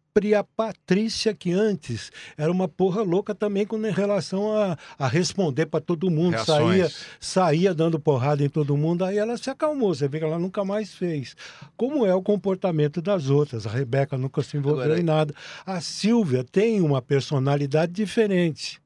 [0.56, 6.10] Patrícia, que antes era uma porra louca também com relação a, a responder para todo
[6.10, 7.06] mundo, saía, Reações.
[7.20, 10.66] saía dando porrada em todo mundo, aí ela se acalmou, você vê que ela nunca
[10.66, 11.36] mais fez.
[11.76, 13.68] Como é o comportamento das outras?
[13.68, 15.34] A Rebeca nunca se envolveu Agora- em nada.
[15.66, 18.82] A Silvia tem uma personalidade diferente.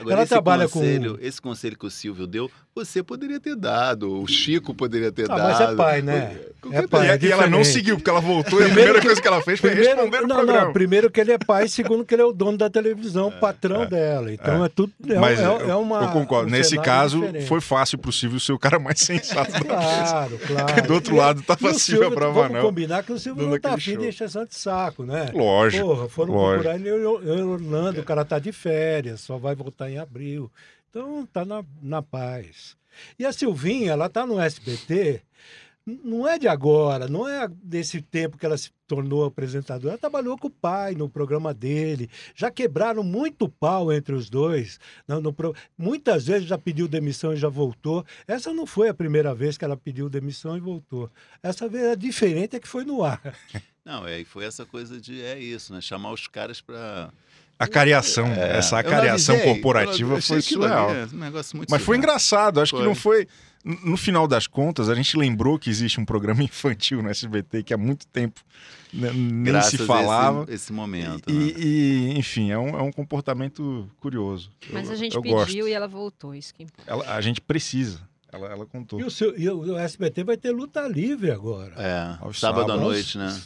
[0.00, 3.54] Agora, Ela esse trabalha com- conselho, Esse conselho que o Silvio deu, você poderia ter
[3.54, 5.48] dado, o Chico poderia ter Ah, dado.
[5.48, 6.36] mas é pai, né?
[6.72, 7.06] É pai.
[7.06, 9.20] E, é e ela não seguiu, porque ela voltou e a Primeiro primeira que- coisa
[9.20, 10.64] que ela fez foi responder no não, programa.
[10.66, 13.32] não, primeiro que ele é pai, segundo que ele é o dono da televisão, o
[13.32, 14.32] patrão dela.
[14.32, 14.92] Então é, tudo.
[15.08, 16.04] É, Mas é, é uma.
[16.04, 16.48] eu concordo.
[16.48, 17.46] um Nesse caso, diferente.
[17.46, 19.60] foi fácil pro Silvio ser o cara mais sensato da.
[19.64, 20.82] Claro, claro.
[20.86, 22.48] Do outro lado tava e o a Silvia Silvio, Bravanel.
[22.52, 25.30] Vamos combinar que o Silvio não tá afim de encheção de saco, né?
[25.34, 26.62] Lógico, Porra, foram lógico.
[26.62, 30.50] procurar ele em Orlando, o cara tá de férias, só vai voltar em abril.
[30.92, 32.76] Então tá na, na paz.
[33.18, 35.22] E a Silvinha, ela tá no SBT,
[35.86, 39.94] não é de agora, não é desse tempo que ela se tornou apresentadora.
[39.94, 42.10] Ela trabalhou com o pai no programa dele.
[42.34, 44.78] Já quebraram muito pau entre os dois.
[45.08, 45.34] No, no
[45.78, 48.04] Muitas vezes já pediu demissão e já voltou.
[48.28, 51.10] Essa não foi a primeira vez que ela pediu demissão e voltou.
[51.42, 53.20] Essa vez é diferente, é que foi no ar.
[53.84, 55.80] Não, é, e foi essa coisa de, é isso, né?
[55.80, 57.12] Chamar os caras pra...
[57.62, 60.90] A cariação, É, essa acariação avisei, corporativa foi surreal.
[60.90, 61.98] é um negócio muito Mas foi surreal.
[61.98, 62.86] engraçado, acho que Foi.
[62.86, 63.28] não foi.
[63.64, 67.72] No final das contas, a gente lembrou que existe um programa infantil no SBT que
[67.72, 68.40] há muito tempo
[68.92, 70.42] nem Graças se falava.
[70.44, 71.52] esse, esse momento, E, né?
[71.56, 74.50] e, enfim, é um, é um comportamento curioso.
[74.70, 75.68] Mas Eu- a gente pediu gosto.
[75.68, 76.34] e ela voltou.
[76.34, 76.66] Isso que...
[76.86, 78.00] Ela- a gente precisa.
[78.32, 78.98] Ela, ela contou.
[78.98, 81.74] E o, seu- e o SBT vai ter luta livre agora.
[81.76, 83.40] É, sábado à noite, né?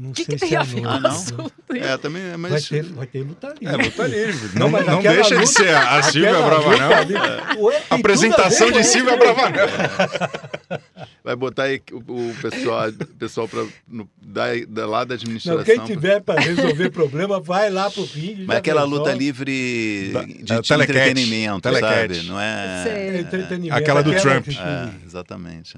[0.00, 1.10] Não O que, sei que tem se é a ver com o não?
[1.10, 1.52] assunto?
[1.74, 2.68] É, também, Vai mas...
[2.68, 3.66] ter, vai ter luta livre.
[3.66, 4.58] É, luta livre.
[4.58, 6.88] Não, Não, não aquela deixa de luta- ser a Silvia Aquela Bravanel.
[6.88, 9.16] luta livre- Ué, tem tudo a Apresentação de Silvia.
[9.16, 9.66] Bravanel.
[11.24, 11.96] Vai botar aí o,
[12.30, 15.58] o pessoal, pessoal pra, no, da, da, lá da administração.
[15.58, 18.44] Não, quem tiver para resolver problema, vai lá pro vídeo.
[18.46, 22.14] Mas aquela luta livre de, é, de entretenimento, telecat.
[22.14, 22.28] sabe?
[22.28, 22.82] Não é...
[22.84, 22.92] Sei.
[22.92, 23.74] É entretenimento.
[23.76, 24.44] Aquela do Trump.
[24.46, 25.76] que- É, exatamente.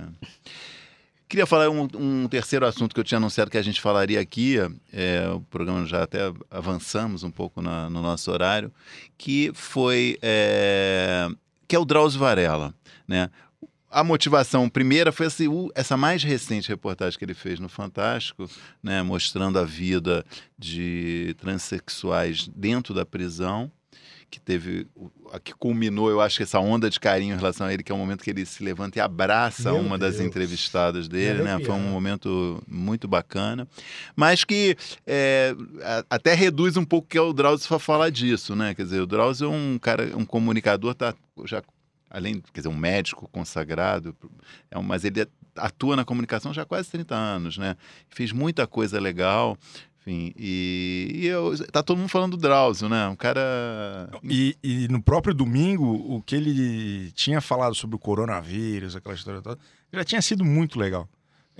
[1.30, 4.56] Queria falar um, um terceiro assunto que eu tinha anunciado que a gente falaria aqui,
[4.92, 6.18] é, o programa já até
[6.50, 8.72] avançamos um pouco na- no nosso horário,
[9.16, 11.28] que foi é,
[11.68, 12.74] que é o Drauzio Varela,
[13.06, 13.30] né?
[13.88, 18.50] A motivação primeira foi esse, o- essa mais recente reportagem que ele fez no Fantástico,
[18.82, 20.24] né, mostrando a vida
[20.58, 23.70] de transexuais dentro da prisão,
[24.28, 24.88] que teve
[25.32, 27.90] a que culminou, eu acho que essa onda de carinho em relação a ele, que
[27.90, 30.26] é o momento que ele se levanta e abraça Meu uma das Deus.
[30.26, 31.58] entrevistadas dele, né?
[31.60, 33.66] Foi um momento muito bacana,
[34.16, 35.54] mas que é,
[36.08, 38.74] até reduz um pouco que é o Drauzio para falar disso, né?
[38.74, 41.14] Quer dizer, o Drauzio é um cara, um comunicador, tá
[41.44, 41.62] já
[42.10, 44.16] além, quer dizer, um médico consagrado,
[44.70, 47.76] é um, mas ele atua na comunicação já há quase 30 anos, né?
[48.08, 49.56] Fez muita coisa legal,
[50.00, 53.06] enfim, e, e eu, tá todo mundo falando do Drauzio, né?
[53.08, 54.10] Um cara...
[54.24, 59.42] E, e no próprio domingo, o que ele tinha falado sobre o coronavírus, aquela história
[59.42, 59.60] toda,
[59.92, 61.06] já tinha sido muito legal.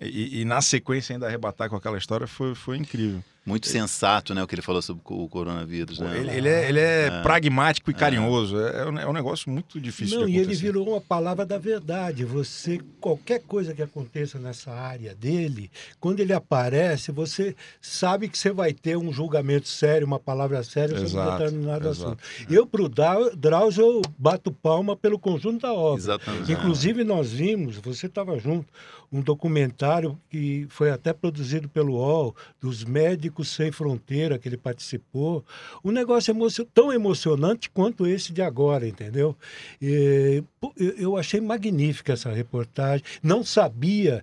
[0.00, 3.22] E, e na sequência ainda arrebatar com aquela história foi, foi incrível.
[3.44, 4.42] Muito sensato, né?
[4.42, 6.18] O que ele falou sobre o coronavírus, né?
[6.18, 8.60] Ele, ele é, ele é pragmático e carinhoso.
[8.60, 10.62] É, é um- é um negócio muito difícil Não, de e ele acontecer.
[10.62, 12.22] virou uma palavra da verdade.
[12.24, 18.52] Você, qualquer coisa que aconteça nessa área dele, quando ele aparece, você sabe que você
[18.52, 22.06] vai ter um julgamento sério, uma palavra séria sobre um Exato, determinado exato.
[22.20, 22.22] assunto.
[22.52, 22.88] Eu, para o
[23.36, 25.98] Drauzio, eu bato palma pelo conjunto da obra.
[26.00, 26.52] Exatamente.
[26.52, 28.66] Inclusive, nós vimos, você estava junto,
[29.10, 35.44] um documentário que foi até produzido pelo UOL, dos Médicos Sem Fronteira, que ele participou.
[35.84, 39.36] Um negócio emocio- tão emocionante quanto esse de agora, entendeu?
[39.80, 40.42] E,
[40.76, 43.04] eu- achei magnífica essa reportagem.
[43.22, 44.22] Não sabia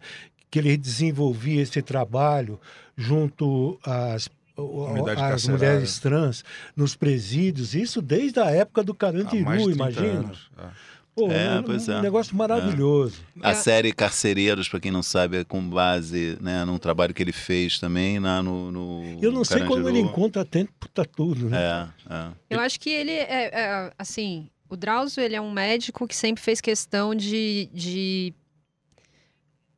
[0.51, 2.59] que ele desenvolvia esse trabalho
[2.95, 4.29] junto às
[5.35, 6.43] as mulheres trans
[6.75, 10.19] nos presídios, isso desde a época do Carandiru, mais de 30 imagina.
[10.19, 10.49] anos.
[10.57, 10.67] É.
[11.17, 11.97] Pô, é, um, pois é.
[11.97, 13.19] um negócio maravilhoso.
[13.41, 13.49] É.
[13.49, 17.31] A série Carcereiros, para quem não sabe, é com base né, num trabalho que ele
[17.31, 21.89] fez também na, no, no Eu não sei como ele encontra tempo para tudo, né?
[22.07, 22.31] É, é.
[22.51, 26.43] Eu acho que ele é, é, assim, o Drauzio ele é um médico que sempre
[26.43, 28.31] fez questão de, de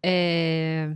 [0.03, 0.89] é,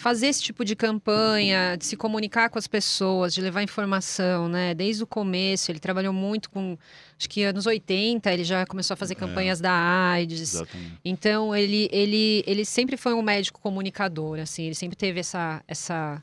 [0.00, 4.72] fazer esse tipo de campanha, de se comunicar com as pessoas, de levar informação, né?
[4.72, 6.78] Desde o começo, ele trabalhou muito com,
[7.18, 9.16] acho que anos 80, ele já começou a fazer é.
[9.16, 10.54] campanhas é, da AIDS.
[10.54, 10.98] Exatamente.
[11.04, 16.22] Então, ele, ele, ele sempre foi um médico comunicador, assim, ele sempre teve essa, essa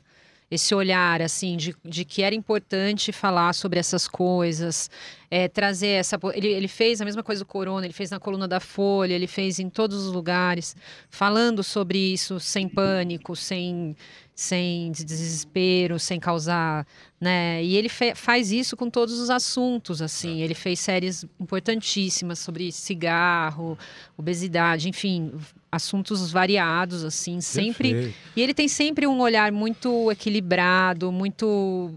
[0.50, 4.90] esse olhar assim de, de que era importante falar sobre essas coisas,
[5.30, 6.18] é, trazer essa.
[6.34, 9.26] Ele, ele fez a mesma coisa do Corona, ele fez na coluna da Folha, ele
[9.26, 10.74] fez em todos os lugares,
[11.10, 13.94] falando sobre isso sem pânico, sem
[14.38, 16.86] sem desespero, sem causar,
[17.20, 17.60] né?
[17.64, 20.40] E ele faz isso com todos os assuntos, assim.
[20.40, 23.76] Ele fez séries importantíssimas sobre cigarro,
[24.16, 25.32] obesidade, enfim,
[25.70, 27.92] assuntos variados, assim, sempre.
[27.92, 28.16] Perfeito.
[28.34, 31.94] E ele tem sempre um olhar muito equilibrado, muito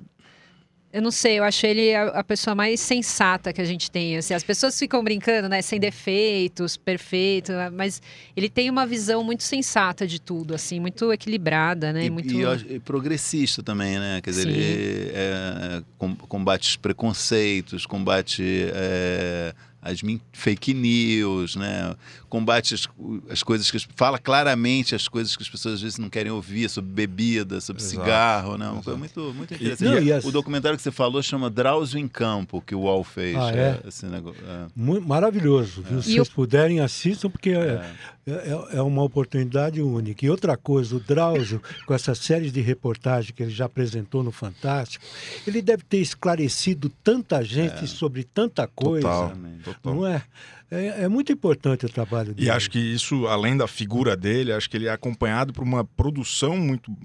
[0.93, 4.17] eu não sei, eu acho ele a, a, pessoa mais sensata que a gente tem.
[4.17, 5.61] Assim, as pessoas ficam brincando, né?
[5.61, 8.01] Sem defeitos, perfeito, mas
[8.35, 12.05] ele tem uma visão muito sensata de tudo, assim, muito equilibrada, né?
[12.05, 12.33] E, muito...
[12.69, 14.19] e, progressista também, né?
[14.21, 14.49] Quer dizer, Sim.
[14.49, 15.83] ele é,
[16.27, 18.69] combate os preconceitos, combate.
[18.73, 19.99] É as
[20.31, 21.95] fake news, né?
[22.31, 22.87] Combate as,
[23.29, 26.69] as coisas que fala claramente as coisas que as pessoas às vezes não querem ouvir
[26.69, 28.01] sobre bebida, sobre Exato.
[28.01, 28.69] cigarro, né?
[28.69, 30.03] Uma coisa muito muito interessante.
[30.03, 30.23] E, e as...
[30.23, 33.35] O documentário que você falou chama Drauzio em Campo que o UOL fez.
[33.35, 33.81] Ah, é?
[33.85, 34.67] Esse negócio, é.
[34.73, 35.81] Muito maravilhoso.
[35.81, 35.87] É.
[35.89, 36.25] Se vocês eu...
[36.27, 37.85] puderem assistam porque é.
[38.25, 38.31] é.
[38.31, 38.77] é.
[38.77, 40.25] é uma oportunidade única.
[40.25, 44.31] E outra coisa, o Drauzio com essas séries de reportagem que ele já apresentou no
[44.31, 45.03] Fantástico,
[45.45, 47.87] ele deve ter esclarecido tanta gente é.
[47.87, 49.33] sobre tanta coisa.
[49.65, 49.93] Total.
[49.93, 50.23] Não é?
[50.71, 51.03] É?
[51.03, 51.07] é?
[51.07, 52.47] muito importante o trabalho dele.
[52.47, 55.83] E acho que isso, além da figura dele, acho que ele é acompanhado por uma
[55.83, 56.95] produção muito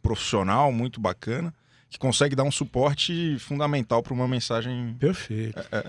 [0.00, 1.52] profissional, muito bacana,
[1.90, 5.82] que consegue dar um suporte fundamental para uma mensagem perfeito, é, é,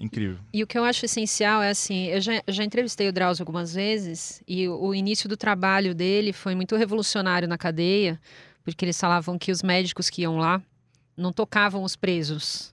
[0.00, 0.38] é, incrível.
[0.52, 3.74] E o que eu acho essencial é assim, eu já, já entrevistei o Drauzio algumas
[3.74, 8.18] vezes e o, o início do trabalho dele foi muito revolucionário na cadeia,
[8.64, 10.62] porque eles falavam que os médicos que iam lá
[11.14, 12.72] não tocavam os presos.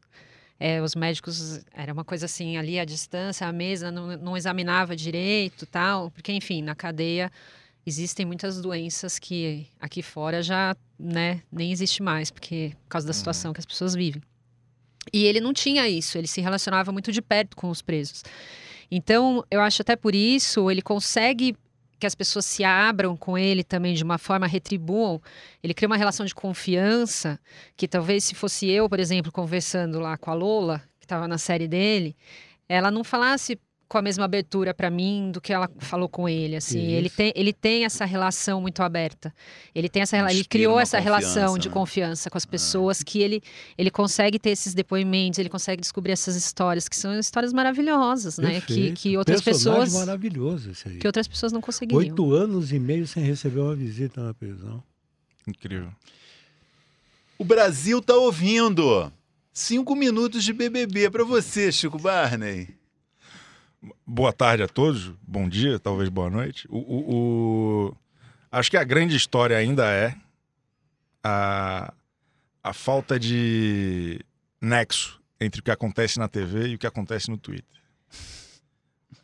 [0.60, 4.96] É, os médicos, era uma coisa assim, ali à distância, a mesa não, não examinava
[4.96, 7.30] direito tal, porque, enfim, na cadeia
[7.86, 13.12] existem muitas doenças que aqui fora já né, nem existe mais, porque por causa da
[13.12, 13.18] uhum.
[13.18, 14.22] situação que as pessoas vivem.
[15.14, 18.24] E ele não tinha isso, ele se relacionava muito de perto com os presos.
[18.90, 21.56] Então, eu acho até por isso ele consegue
[22.00, 25.22] que as pessoas se abram com ele também de uma forma, retribuam.
[25.64, 27.40] Ele cria uma relação de confiança
[27.76, 31.38] que talvez se fosse eu, por exemplo, conversando lá com a Lola, que estava na
[31.38, 32.16] série dele,
[32.68, 36.56] ela não falasse com a mesma abertura para mim do que ela falou com ele
[36.56, 36.92] assim.
[36.92, 39.34] Ele tem ele tem essa relação muito aberta.
[39.74, 41.60] Ele tem essa ele criou essa relação né?
[41.60, 43.42] de confiança com as pessoas que ele
[43.78, 48.60] ele consegue ter esses depoimentos ele consegue descobrir essas histórias que são histórias maravilhosas né?
[48.62, 50.98] Que, que outras pessoas maravilhoso esse aí.
[50.98, 52.00] que outras pessoas não conseguiriam.
[52.00, 54.84] Oito anos e meio sem receber uma visita na prisão.
[55.48, 55.92] Incrível.
[57.38, 59.12] O Brasil tá ouvindo.
[59.54, 62.76] Cinco minutos de BBB para você Chico Barney
[64.06, 66.68] boa tarde a todos, bom dia, talvez boa noite.
[66.70, 67.16] O, o,
[67.90, 67.98] o,
[68.52, 70.16] Acho que a grande história ainda é
[71.24, 71.94] a,
[72.64, 74.20] a falta de
[74.62, 77.82] nexo entre o que acontece na TV e o que acontece no Twitter.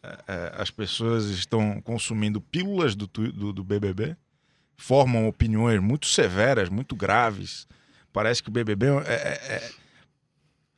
[0.03, 4.17] É, é, as pessoas estão consumindo pílulas do, do, do BBB,
[4.75, 7.67] formam opiniões muito severas, muito graves.
[8.11, 9.71] Parece que o BBB é, é, é,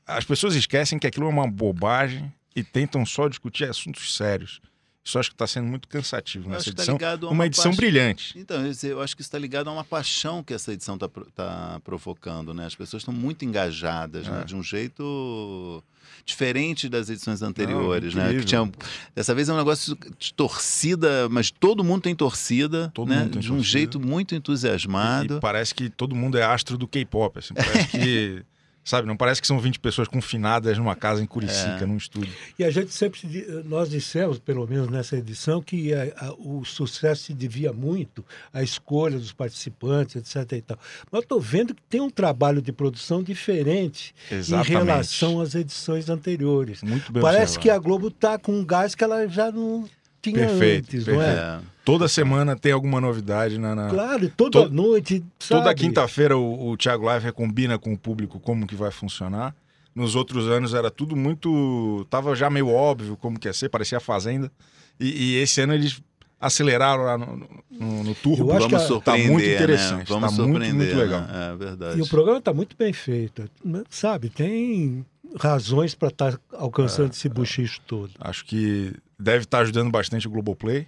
[0.06, 4.62] as pessoas esquecem que aquilo é uma bobagem e tentam só discutir assuntos sérios.
[5.06, 6.98] Isso acho que está sendo muito cansativo nessa tá edição.
[6.98, 8.34] Tá uma, uma, edição brilhante.
[8.40, 11.82] Então, eu acho que isso está ligado a uma paixão que essa edição está tá
[11.84, 12.54] provocando.
[12.54, 12.66] Né?
[12.66, 14.34] As pessoas estão muito engajadas, né?
[14.34, 14.40] é.
[14.40, 14.46] né?
[14.46, 15.84] de um jeito
[16.26, 18.16] diferente das edições anteriores.
[18.16, 18.40] Não, né?
[18.40, 18.72] que tinha...
[19.14, 23.28] Dessa vez é um negócio de torcida, mas todo mundo tem torcida, todo né?
[23.30, 23.64] Tem de um torcida.
[23.64, 25.34] jeito muito entusiasmado.
[25.34, 27.40] E, e, parece que todo mundo é astro do K-pop.
[27.40, 27.54] Assim.
[27.54, 28.46] Parece que
[28.84, 31.86] Sabe, não parece que são 20 pessoas confinadas numa casa em Curicica, é.
[31.86, 32.34] num estúdio.
[32.60, 33.22] E a gente sempre,
[33.64, 38.62] nós dissemos, pelo menos nessa edição, que a, a, o sucesso se devia muito à
[38.62, 40.52] escolha dos participantes, etc.
[40.58, 40.78] E tal.
[41.10, 44.72] Mas estou vendo que tem um trabalho de produção diferente Exatamente.
[44.72, 46.84] em relação às edições anteriores.
[46.84, 47.62] Muito bem Parece observado.
[47.62, 49.88] que a Globo está com um gás que ela já não
[50.32, 51.18] tinha perfeito, antes, perfeito.
[51.18, 51.60] não é?
[51.84, 53.76] Toda semana tem alguma novidade na.
[53.76, 53.90] na...
[53.90, 54.74] Claro, toda to...
[54.74, 55.24] noite.
[55.38, 55.62] Sabe?
[55.62, 59.54] Toda quinta-feira o, o Thiago Live recombina com o público como que vai funcionar.
[59.94, 62.08] Nos outros anos era tudo muito.
[62.10, 64.50] Tava já meio óbvio como que ia ser, parecia a Fazenda.
[64.98, 66.02] E, e esse ano eles
[66.40, 68.48] aceleraram lá no, no, no turbo.
[68.48, 69.54] Vamos que tá muito né?
[69.56, 70.00] interessante.
[70.00, 70.06] Né?
[70.08, 70.74] Vamos tá surpreender.
[70.74, 71.22] Muito, muito legal.
[71.22, 71.52] Né?
[71.52, 72.00] É verdade.
[72.00, 73.44] E o programa está muito bem feito.
[73.90, 75.06] Sabe, tem
[75.40, 78.12] razões para estar tá alcançando é, esse buchicho todo.
[78.20, 80.88] Acho que deve estar tá ajudando bastante o Globoplay.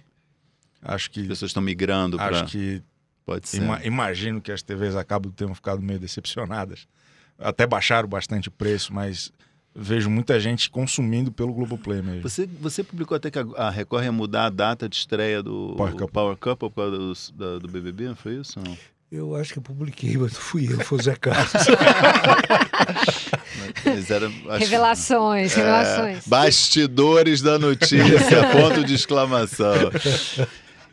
[0.82, 1.22] Acho que.
[1.22, 2.42] As pessoas estão migrando para.
[2.42, 2.82] Acho que.
[3.24, 3.58] Pode ser.
[3.58, 6.86] Ima, imagino que as TVs acabam ter ficado meio decepcionadas.
[7.38, 9.32] Até baixaram bastante o preço, mas
[9.74, 12.22] vejo muita gente consumindo pelo Globoplay mesmo.
[12.22, 15.94] Você, você publicou até que a Record ia mudar a data de estreia do Power
[15.94, 18.58] Cup, Power por causa do, do, do BBB, não foi isso?
[18.58, 18.76] Não?
[19.10, 21.52] Eu acho que eu publiquei, mas não fui eu, foi o Zé Carlos.
[24.10, 26.26] Eram, acho, revelações, é, revelações.
[26.26, 29.92] Bastidores da notícia, ponto de exclamação.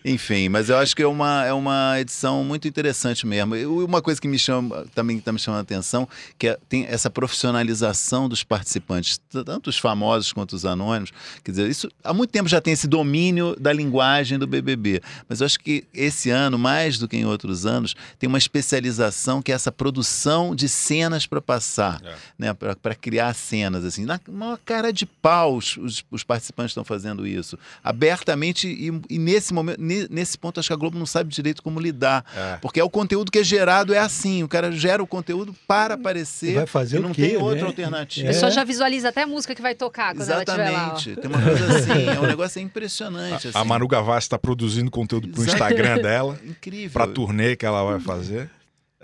[0.06, 3.56] Enfim, mas eu acho que é uma, é uma edição muito interessante mesmo.
[3.56, 6.86] E uma coisa que me chama, também está me chamando a atenção, que é, tem
[6.86, 11.12] essa profissionalização dos participantes, tanto os famosos quanto os anônimos.
[11.44, 15.02] Quer dizer, isso há muito tempo já tem esse domínio da linguagem do BBB.
[15.30, 19.42] Mas eu acho que esse ano, mais do que em outros anos, tem uma especialização
[19.42, 22.16] que é essa produção de cenas para passar, é.
[22.38, 22.54] né?
[22.54, 23.86] para criar cenas.
[23.86, 27.58] assim Na uma cara de pau, os, os participantes estão fazendo isso.
[27.84, 31.80] Abertamente e, e nesse momento nesse ponto, acho que a Globo não sabe direito como
[31.80, 32.26] lidar.
[32.36, 32.58] É.
[32.62, 34.44] Porque é o conteúdo que é gerado, é assim.
[34.44, 36.56] O cara gera o conteúdo para aparecer.
[36.56, 37.68] Vai fazer e não o quê, tem outra né?
[37.68, 38.28] alternativa.
[38.28, 38.30] É.
[38.30, 40.60] A pessoa já visualiza até a música que vai tocar quando Exatamente.
[40.60, 41.22] ela estiver lá.
[41.22, 42.08] Tem uma coisa assim.
[42.10, 43.48] É um negócio impressionante.
[43.48, 43.60] A, assim.
[43.60, 46.40] a Manu Gavassi está produzindo conteúdo para o Instagram dela.
[46.46, 46.92] Incrível.
[46.92, 48.50] Para turnê que ela vai fazer.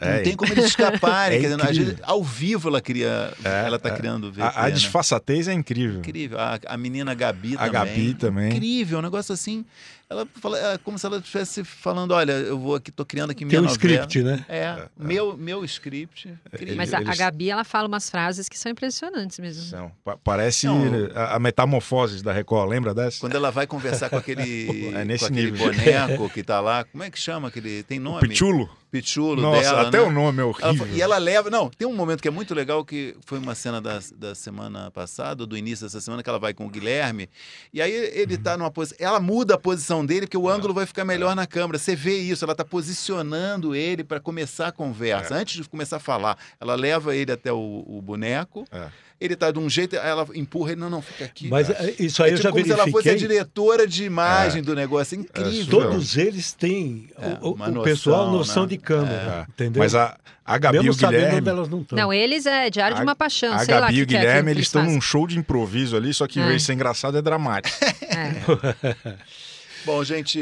[0.01, 1.37] É, não tem como eles escaparem.
[1.37, 3.33] É dizer, vezes, ao vivo ela cria.
[3.43, 3.95] É, ela está é.
[3.95, 5.99] criando VT, A, a disfarçatez é incrível.
[5.99, 6.39] Incrível.
[6.39, 7.67] A, a menina Gabi a também.
[7.67, 8.49] A Gabi também.
[8.51, 9.65] Incrível, um negócio assim.
[10.11, 13.45] Ela fala, é como se ela estivesse falando, olha, eu vou aqui, tô criando aqui
[13.45, 13.77] minha Tem um novela.
[13.77, 14.43] script, né?
[14.49, 16.35] É, é, meu, meu script.
[16.47, 16.77] Incrível.
[16.77, 19.61] Mas a, a, Gabi, ela fala umas frases que são impressionantes mesmo.
[19.61, 19.91] São.
[20.23, 20.81] Parece Não,
[21.13, 23.19] a, a metamorfose da Record, lembra dessa?
[23.19, 25.67] Quando ela vai conversar com aquele, é nesse com aquele nível.
[25.67, 28.17] boneco que tá lá, como é que chama aquele, tem nome?
[28.17, 28.67] O Pichulo.
[28.91, 30.03] Pichulo Nossa, dela, até né?
[30.03, 30.85] o nome é horrível.
[30.87, 33.53] Ela, e ela leva, não, tem um momento que é muito legal que foi uma
[33.53, 37.29] cena da, da semana passada, do início dessa semana, que ela vai com o Guilherme,
[37.71, 40.85] e aí ele tá numa posição, ela muda a posição dele, porque o ângulo vai
[40.85, 41.77] ficar melhor na câmera.
[41.77, 45.35] Você vê isso, ela está posicionando ele para começar a conversa.
[45.35, 45.37] É.
[45.37, 48.65] Antes de começar a falar, ela leva ele até o, o boneco.
[48.71, 48.87] É.
[49.19, 51.49] Ele está de um jeito, ela empurra ele, não, não, fica aqui.
[51.49, 51.89] Mas cara.
[51.89, 52.75] É, isso aí é, eu tipo, já como verifiquei.
[52.75, 54.63] se ela fosse a diretora de imagem é.
[54.63, 55.81] do negócio, é incrível.
[55.81, 57.09] Todos eles têm
[57.41, 58.69] o, o pessoal noção né?
[58.69, 59.81] de câmera, entendeu?
[59.81, 61.49] Mas a, a Gabi e o Guilherme...
[61.49, 61.85] elas não.
[61.91, 65.01] Não, eles é Diário de uma Paixão, A Gabi e o Guilherme, eles estão num
[65.01, 67.77] show de improviso ali, só que em vez de ser engraçado, é dramático.
[69.85, 70.39] Bom, gente,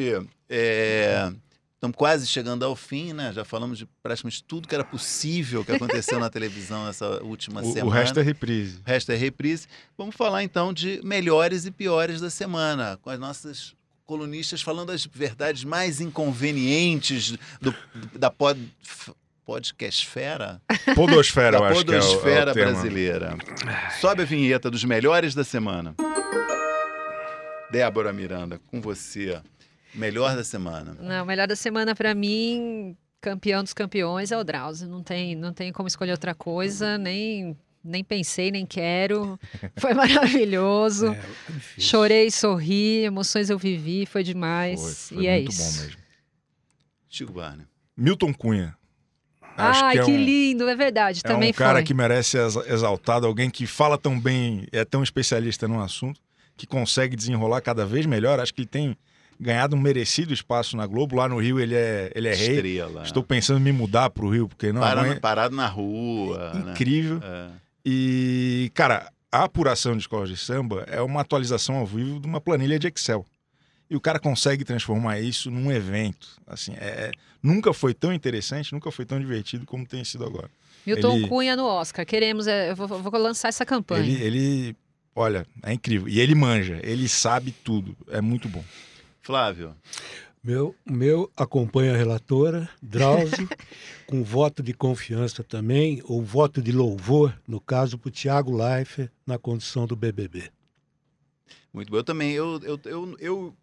[0.49, 1.31] é...
[1.77, 3.31] Estamos quase chegando ao fim, né?
[3.31, 7.65] Já falamos de praticamente tudo que era possível que aconteceu na televisão essa última o,
[7.65, 7.85] semana.
[7.85, 8.79] O resto é reprise.
[8.83, 9.67] O resto é reprise.
[9.95, 13.75] Vamos falar então de melhores e piores da semana, com as nossas
[14.07, 17.75] colunistas falando as verdades mais inconvenientes do,
[18.17, 18.59] da pod,
[19.45, 20.59] podcastfera.
[20.95, 23.37] Podosfera, da eu acho podosfera que é o, é o brasileira.
[24.01, 25.93] Sobe a vinheta dos melhores da semana.
[27.71, 29.41] Débora Miranda, com você.
[29.93, 30.95] Melhor da semana.
[30.99, 34.87] Não, melhor da semana para mim, campeão dos campeões é o Drauzio.
[34.87, 39.39] Não tem, não tem como escolher outra coisa, nem nem pensei, nem quero.
[39.77, 41.07] Foi maravilhoso.
[41.13, 41.21] É,
[41.77, 44.81] Chorei, sorri, emoções eu vivi, foi demais.
[44.81, 45.61] Foi, foi e é muito isso.
[45.61, 45.97] bom mesmo.
[47.09, 47.65] Chico Barney.
[47.95, 48.75] Milton Cunha.
[49.55, 51.21] Acho Ai, que, é que um, lindo, é verdade.
[51.23, 51.83] É também um cara foi.
[51.83, 56.21] que merece ser exaltado, alguém que fala tão bem, é tão especialista no assunto,
[56.57, 58.39] que consegue desenrolar cada vez melhor.
[58.39, 58.97] Acho que ele tem
[59.39, 61.15] ganhado um merecido espaço na Globo.
[61.15, 62.55] Lá no Rio ele é, ele é rei.
[62.55, 63.03] Estrela.
[63.03, 65.21] Estou pensando em me mudar para o Rio, porque não Para, aguento.
[65.21, 66.53] Parado na rua.
[66.53, 66.71] né?
[66.71, 67.21] Incrível.
[67.23, 67.47] É.
[67.85, 72.41] E, cara, a apuração de escolas de samba é uma atualização ao vivo de uma
[72.41, 73.25] planilha de Excel.
[73.89, 76.27] E o cara consegue transformar isso num evento.
[76.45, 80.49] Assim, é, nunca foi tão interessante, nunca foi tão divertido como tem sido agora.
[80.85, 82.05] Milton Ele- Cunha no Oscar.
[82.05, 84.03] Queremos, é, eu vou, vou lançar essa campanha.
[84.03, 84.75] Ele, ele,
[85.17, 86.07] olha, é incrível.
[86.07, 87.95] E ele manja, ele sabe tudo.
[88.09, 88.63] É muito bom.
[89.21, 89.75] Flávio.
[90.43, 93.49] Meu, meu acompanha a relatora, Drauzio,
[94.07, 99.11] com voto de confiança também, ou voto de louvor, no caso, para o Tiago Leifert,
[99.25, 100.49] na condição do BBB.
[101.73, 101.97] Muito bom.
[101.97, 103.57] Eu também, eu, eu, eu, eu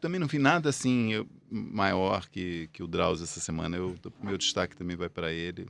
[0.00, 3.76] também não vi nada assim eu- maior que, que o Drauzio essa semana.
[3.76, 5.66] Eu, meu destaque também vai para ele.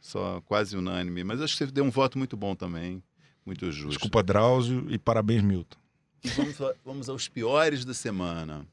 [0.00, 1.22] Só quase unânime.
[1.22, 3.00] Mas acho que você deu um voto muito bom também.
[3.44, 3.90] Muito justo.
[3.90, 5.78] Desculpa, Drauzio, e parabéns, Milton.
[6.24, 8.66] E vamos, vamos aos piores da semana.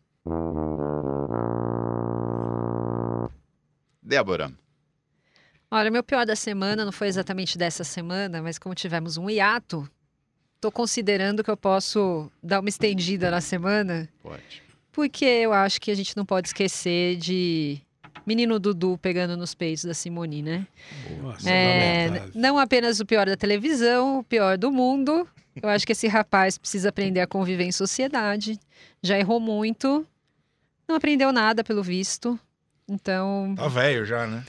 [4.02, 4.54] Débora.
[5.72, 9.88] Olha, meu pior da semana não foi exatamente dessa semana, mas como tivemos um hiato,
[10.60, 14.10] tô considerando que eu posso dar uma estendida na semana.
[14.22, 14.64] Pode.
[14.92, 17.80] Porque eu acho que a gente não pode esquecer de
[18.30, 20.68] menino Dudu pegando nos peitos da Simone, né?
[21.20, 25.28] Nossa, É, não apenas o pior da televisão, o pior do mundo.
[25.62, 28.60] Eu acho que esse rapaz precisa aprender a conviver em sociedade.
[29.02, 30.06] Já errou muito,
[30.88, 32.40] não aprendeu nada, pelo visto.
[32.88, 34.44] Então, Tá velho já, né?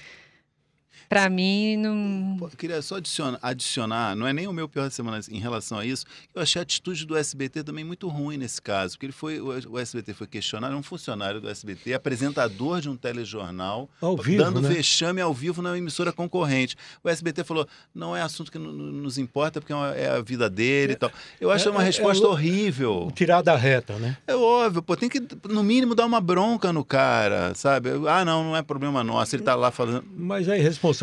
[1.11, 2.37] Pra mim, não.
[2.39, 5.41] Pô, eu queria só adicionar, adicionar, não é nem o meu pior da semana em
[5.41, 9.07] relação a isso, eu achei a atitude do SBT também muito ruim nesse caso, porque
[9.07, 13.91] ele foi, o SBT foi questionado, é um funcionário do SBT, apresentador de um telejornal,
[14.01, 14.69] Ao vivo, dando né?
[14.69, 16.77] vexame ao vivo na emissora concorrente.
[17.03, 20.21] O SBT falou, não é assunto que no- no- nos importa, porque é é a
[20.23, 21.11] vida dele e tal.
[21.41, 23.11] Eu acho é- uma é- resposta é o- horrível.
[23.17, 24.17] Tirar da reta, né?
[24.29, 27.91] É óbvio, pô, tem que, no mínimo, dar uma bronca no cara, sabe?
[28.09, 30.05] Ah, não, não é problema nosso, ele tá lá falando...
[30.17, 30.57] Mas a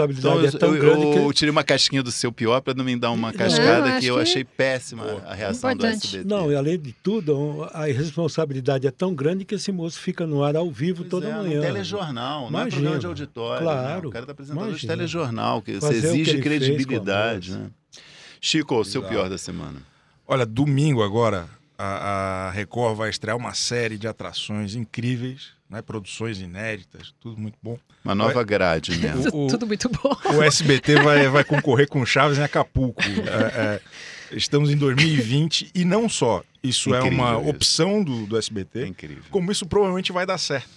[0.06, 1.34] irresponsabilidade Então, é tão eu, grande eu que.
[1.36, 4.16] tirei uma casquinha do seu pior para não me dar uma cascada acho que eu
[4.16, 6.00] que- achei péssima a reação Importante.
[6.02, 6.28] do SBT.
[6.28, 10.43] Não, e além de tudo, a irresponsabilidade é tão grande que esse moço fica no
[10.43, 11.62] ar ao vivo Pois toda é, manhã.
[11.62, 12.72] telejornal, não é Imagina.
[12.72, 13.64] programa de auditório.
[13.64, 14.08] Claro, né?
[14.08, 14.93] O cara tá apresentando de imagina.
[14.93, 17.54] telejornal, que você Fazer que exige fez credibilidade.
[17.54, 17.70] a Né?
[18.39, 19.82] Chico, o seu pior da semana.
[20.28, 25.82] Olha, domingo agora, a, a Record vai estrear uma série de atrações incríveis, né?
[25.82, 27.78] Produções inéditas, tudo muito bom.
[28.03, 29.32] Uma nova grade mesmo.
[29.34, 30.15] O- o- Tudo muito bom.
[30.36, 33.01] O SBT vai, vai concorrer com Chaves em Acapulco.
[33.28, 33.82] É,
[34.32, 36.43] é, estamos em 2020 e não só.
[36.63, 37.49] Isso é Incrível uma isso.
[37.49, 39.23] opção do, do É SBT, incrível.
[39.30, 40.69] como isso provavelmente vai dar certo.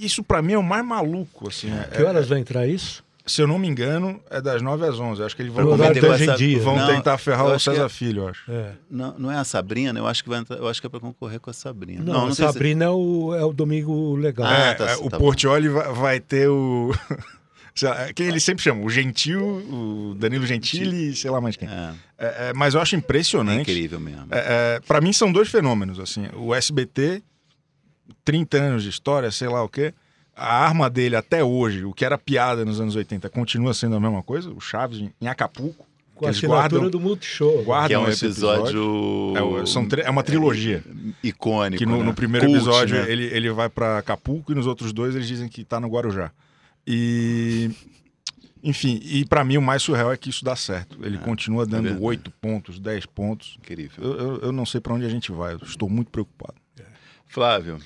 [0.00, 1.70] Isso pra mim é o mais maluco, assim.
[1.70, 3.03] é- Que horas vai entrar isso?
[3.26, 5.22] Se eu não me engano, é das 9 às 11.
[5.22, 6.60] Acho que eles vão, essa- dia.
[6.60, 8.50] vão Não, tentar ferrar o César é- Filho, eu acho.
[8.50, 8.72] É.
[8.90, 9.98] Não, não é a Sabrina?
[9.98, 12.02] Eu acho que vai entrar, eu acho que é para concorrer com a Sabrina.
[12.04, 14.46] Não, sei se- Sabrina é, o, é o domingo legal.
[14.46, 15.18] Ah, É, tá- é, o tá.
[15.18, 16.90] Portioli vai, vai ter o.
[17.82, 18.84] lá, Quem ele sempre chama?
[18.84, 21.66] O Gentil, o Danilo Gentili e sei lá mais quem.
[21.68, 23.62] É, É, é, mas eu acho é impressionante.
[23.62, 24.26] incrível mesmo.
[24.30, 26.26] É, é, para mim são dois fenômenos, assim.
[26.36, 27.22] O SBT,
[28.24, 29.92] 30 anos de história, sei lá o quê.
[30.36, 34.00] A arma dele até hoje, o que era piada nos anos 80, continua sendo a
[34.00, 34.50] mesma coisa.
[34.50, 35.86] O Chaves em- Acapulco.
[36.14, 37.62] com a assinatura guardam, do Multishow.
[37.64, 39.32] guardam que é um esse episódio,
[39.62, 40.82] É, são é uma trilogia.
[41.22, 41.78] icônico.
[41.78, 42.04] Que no, né?
[42.04, 43.10] no primeiro Cult, episódio né?
[43.10, 46.30] ele, ele vai pra Acapulco e nos outros dois eles dizem que tá no Guarujá.
[46.86, 47.70] E.
[48.62, 50.98] Enfim, e pra mim o mais surreal é que isso dá certo.
[51.02, 52.02] Ele continua dando verdade.
[52.04, 53.58] 8 pontos, 10 pontos.
[53.58, 54.02] Incrível.
[54.02, 56.54] Eu, eu, eu não sei pra onde a gente vai, eu estou muito preocupado.
[57.28, 57.78] Flávio,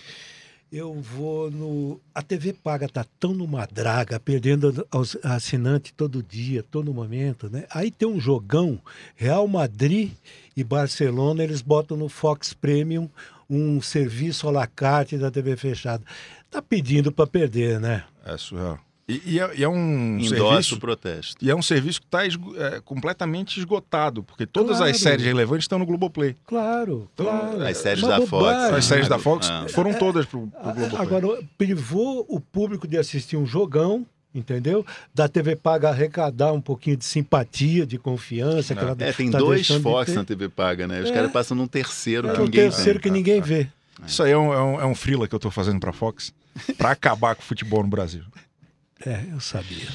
[0.70, 1.98] Eu vou no.
[2.14, 7.64] A TV paga tá tão numa draga, perdendo aos assinantes todo dia, todo momento, né?
[7.70, 8.78] Aí tem um jogão,
[9.16, 10.12] Real Madrid
[10.54, 13.08] e Barcelona, eles botam no Fox Premium
[13.48, 16.04] um serviço à la carte da TV fechada.
[16.50, 18.04] Tá pedindo para perder, né?
[18.24, 18.78] É surreal.
[19.08, 20.74] E, e é, e é um endossa serviço.
[20.74, 21.42] o protesto.
[21.42, 22.20] E é um serviço que está
[22.84, 24.90] completamente esgotado, porque todas Claro.
[24.92, 26.36] as séries relevantes estão no Globoplay.
[26.46, 27.62] Claro, Então, claro.
[27.66, 28.76] As séries Uma da Fox, bobagem.
[28.78, 29.66] As séries da Fox Ah.
[29.70, 31.00] foram todas pro, pro Globoplay.
[31.00, 34.04] Agora, privou o público de assistir um jogão,
[34.34, 34.84] entendeu?
[35.14, 38.74] Da TV paga arrecadar um pouquinho de simpatia, de confiança.
[38.74, 41.00] que ela É, tem tá dois Fox na TV paga, né?
[41.00, 41.14] Os É.
[41.14, 43.10] caras passam num terceiro É que o ninguém terceiro tem.
[43.10, 43.68] que ninguém vê.
[44.06, 46.32] Isso aí é um, é um, é um freela que eu tô fazendo pra Fox
[46.76, 48.22] pra acabar com o futebol no Brasil.
[49.04, 49.88] É, eu sabia.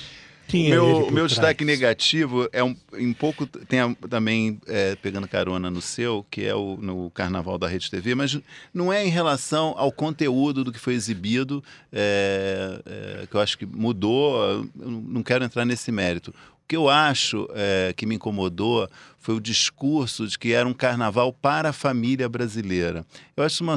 [0.54, 5.28] Ele meu, o meu destaque negativo é um, em pouco tem a- também é, pegando
[5.28, 8.38] carona no seu, que é o no Carnaval da Rede TV, mas
[8.72, 13.58] não é em relação ao conteúdo do que foi exibido, é, é, que eu acho
[13.58, 14.70] que mudou.
[14.76, 16.30] Não quero entrar nesse mérito.
[16.64, 18.88] O que eu acho é, que me incomodou
[19.18, 23.06] foi o discurso de que era um carnaval para a família brasileira.
[23.36, 23.76] Eu acho uma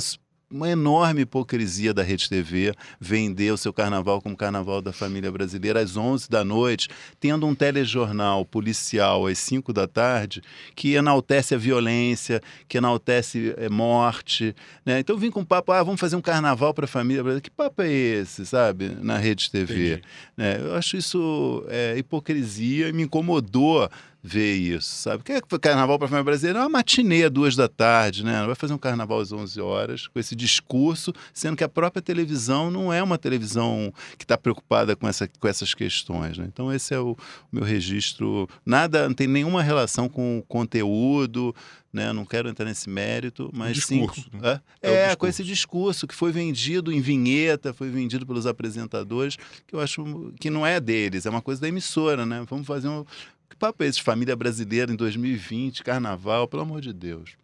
[0.50, 5.80] uma enorme hipocrisia da Rede TV vender o seu carnaval como carnaval da família brasileira
[5.80, 6.88] às 11 da noite,
[7.18, 10.40] tendo um telejornal policial às 5 da tarde
[10.74, 14.54] que enaltece a violência, que enaltece eh, morte.
[14.84, 15.00] Né?
[15.00, 17.42] Então vim com um papo, ah, vamos fazer um carnaval para a família brasileira.
[17.42, 18.88] Que papo é esse, sabe?
[19.00, 20.00] Na Rede TV.
[20.36, 20.60] Né?
[20.60, 23.88] Eu acho isso é, hipocrisia e me incomodou
[24.26, 25.20] ver isso, sabe?
[25.20, 26.58] O que é carnaval para a família brasileira?
[26.58, 28.40] É uma matinê, duas da tarde, né?
[28.40, 32.02] Não vai fazer um carnaval às 11 horas com esse discurso, sendo que a própria
[32.02, 36.46] televisão não é uma televisão que está preocupada com, essa, com essas questões, né?
[36.52, 37.16] Então esse é o, o
[37.52, 38.48] meu registro.
[38.64, 41.54] Nada, não tem nenhuma relação com o conteúdo,
[41.92, 42.12] né?
[42.12, 44.28] Não quero entrar nesse mérito, mas discurso, sim...
[44.32, 44.60] né?
[44.82, 49.36] É, É é, com esse discurso que foi vendido em vinheta, foi vendido pelos apresentadores,
[49.66, 52.44] que eu acho que não é deles, é uma coisa da emissora, né?
[52.48, 53.04] Vamos fazer um.
[53.48, 54.02] Que papo é esse?
[54.02, 57.36] Família brasileira em 2020, carnaval, pelo amor de Deus.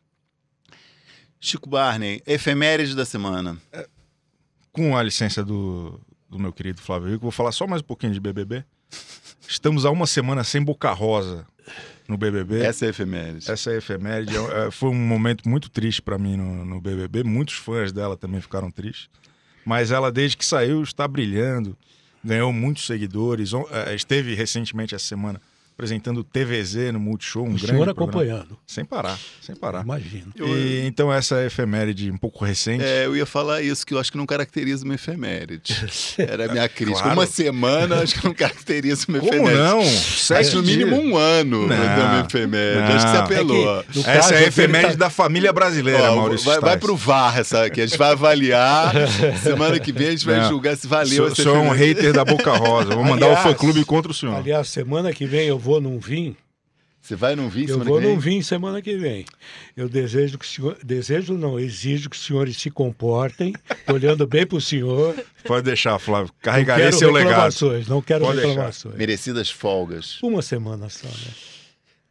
[1.40, 3.56] Chico Barney, efeméride da semana.
[4.70, 8.12] Com a licença do, do meu querido Flávio Rico, vou falar só mais um pouquinho
[8.12, 8.64] de BBB.
[9.48, 11.44] Estamos há uma semana sem Boca Rosa
[12.08, 12.60] no BBB.
[12.60, 13.50] Essa é a efeméride.
[13.50, 14.36] Essa é a efeméride.
[14.36, 17.24] É, é, foi um momento muito triste para mim no, no BBB.
[17.24, 19.10] Muitos fãs dela também ficaram tristes.
[19.64, 21.76] Mas ela, desde que saiu, está brilhando.
[22.24, 23.52] Ganhou muitos seguidores.
[23.70, 25.40] É, esteve recentemente essa semana
[25.74, 28.58] apresentando o TVZ no Multishow, um o grande senhor acompanhando.
[28.66, 29.82] Sem parar, sem parar.
[29.82, 30.32] Imagino.
[30.38, 32.84] E, então essa é efeméride um pouco recente.
[32.84, 35.74] É, eu ia falar isso, que eu acho que não caracteriza uma efeméride.
[36.18, 37.02] Era a minha crítica.
[37.02, 37.18] Claro.
[37.18, 39.62] Uma semana, acho que não caracteriza uma Como efeméride.
[39.62, 39.84] não?
[39.84, 42.80] Sete no mínimo um ano não, uma efeméride.
[42.80, 42.96] Não.
[42.96, 43.80] Acho que você apelou.
[43.80, 45.06] É que, essa é a efeméride tá...
[45.06, 47.80] da família brasileira, Ó, Maurício vai, vai pro VAR essa aqui.
[47.80, 48.92] A gente vai avaliar.
[49.42, 50.48] semana que vem a gente vai não.
[50.48, 52.94] julgar se valeu essa Sou um hater da Boca Rosa.
[52.94, 54.36] Vou mandar aliás, o fã-clube contra o senhor.
[54.36, 56.36] Aliás, semana que vem eu vou num vinho
[57.02, 57.96] você vai num vinho semana que vem?
[57.96, 59.24] Eu vou num vinho semana que vem.
[59.76, 60.78] Eu desejo que o senhor...
[60.84, 63.52] Desejo não, exijo que os senhores se comportem,
[63.92, 65.16] olhando bem para o senhor.
[65.42, 66.32] Pode deixar, Flávio.
[66.40, 67.52] Carregarei seu legado.
[67.88, 68.82] Não quero Pode reclamações.
[68.94, 68.98] Deixar.
[68.98, 70.22] Merecidas folgas.
[70.22, 71.34] Uma semana só, né?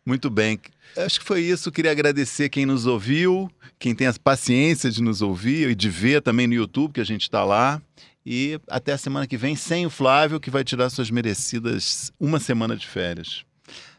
[0.05, 0.59] Muito bem.
[0.97, 1.71] Acho que foi isso.
[1.71, 3.49] Queria agradecer quem nos ouviu,
[3.79, 7.05] quem tem a paciência de nos ouvir e de ver também no YouTube, que a
[7.05, 7.81] gente está lá.
[8.25, 12.39] E até a semana que vem, sem o Flávio, que vai tirar suas merecidas uma
[12.39, 13.43] semana de férias.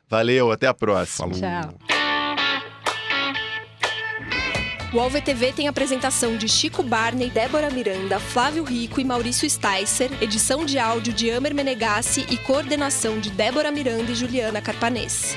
[0.08, 1.34] Valeu, até a próxima.
[1.34, 1.40] Falou.
[1.40, 2.02] Tchau.
[4.92, 10.66] O AlvTV tem apresentação de Chico Barney, Débora Miranda, Flávio Rico e Maurício Sticer, edição
[10.66, 15.34] de áudio de Amer Menegassi e coordenação de Débora Miranda e Juliana Carpanês.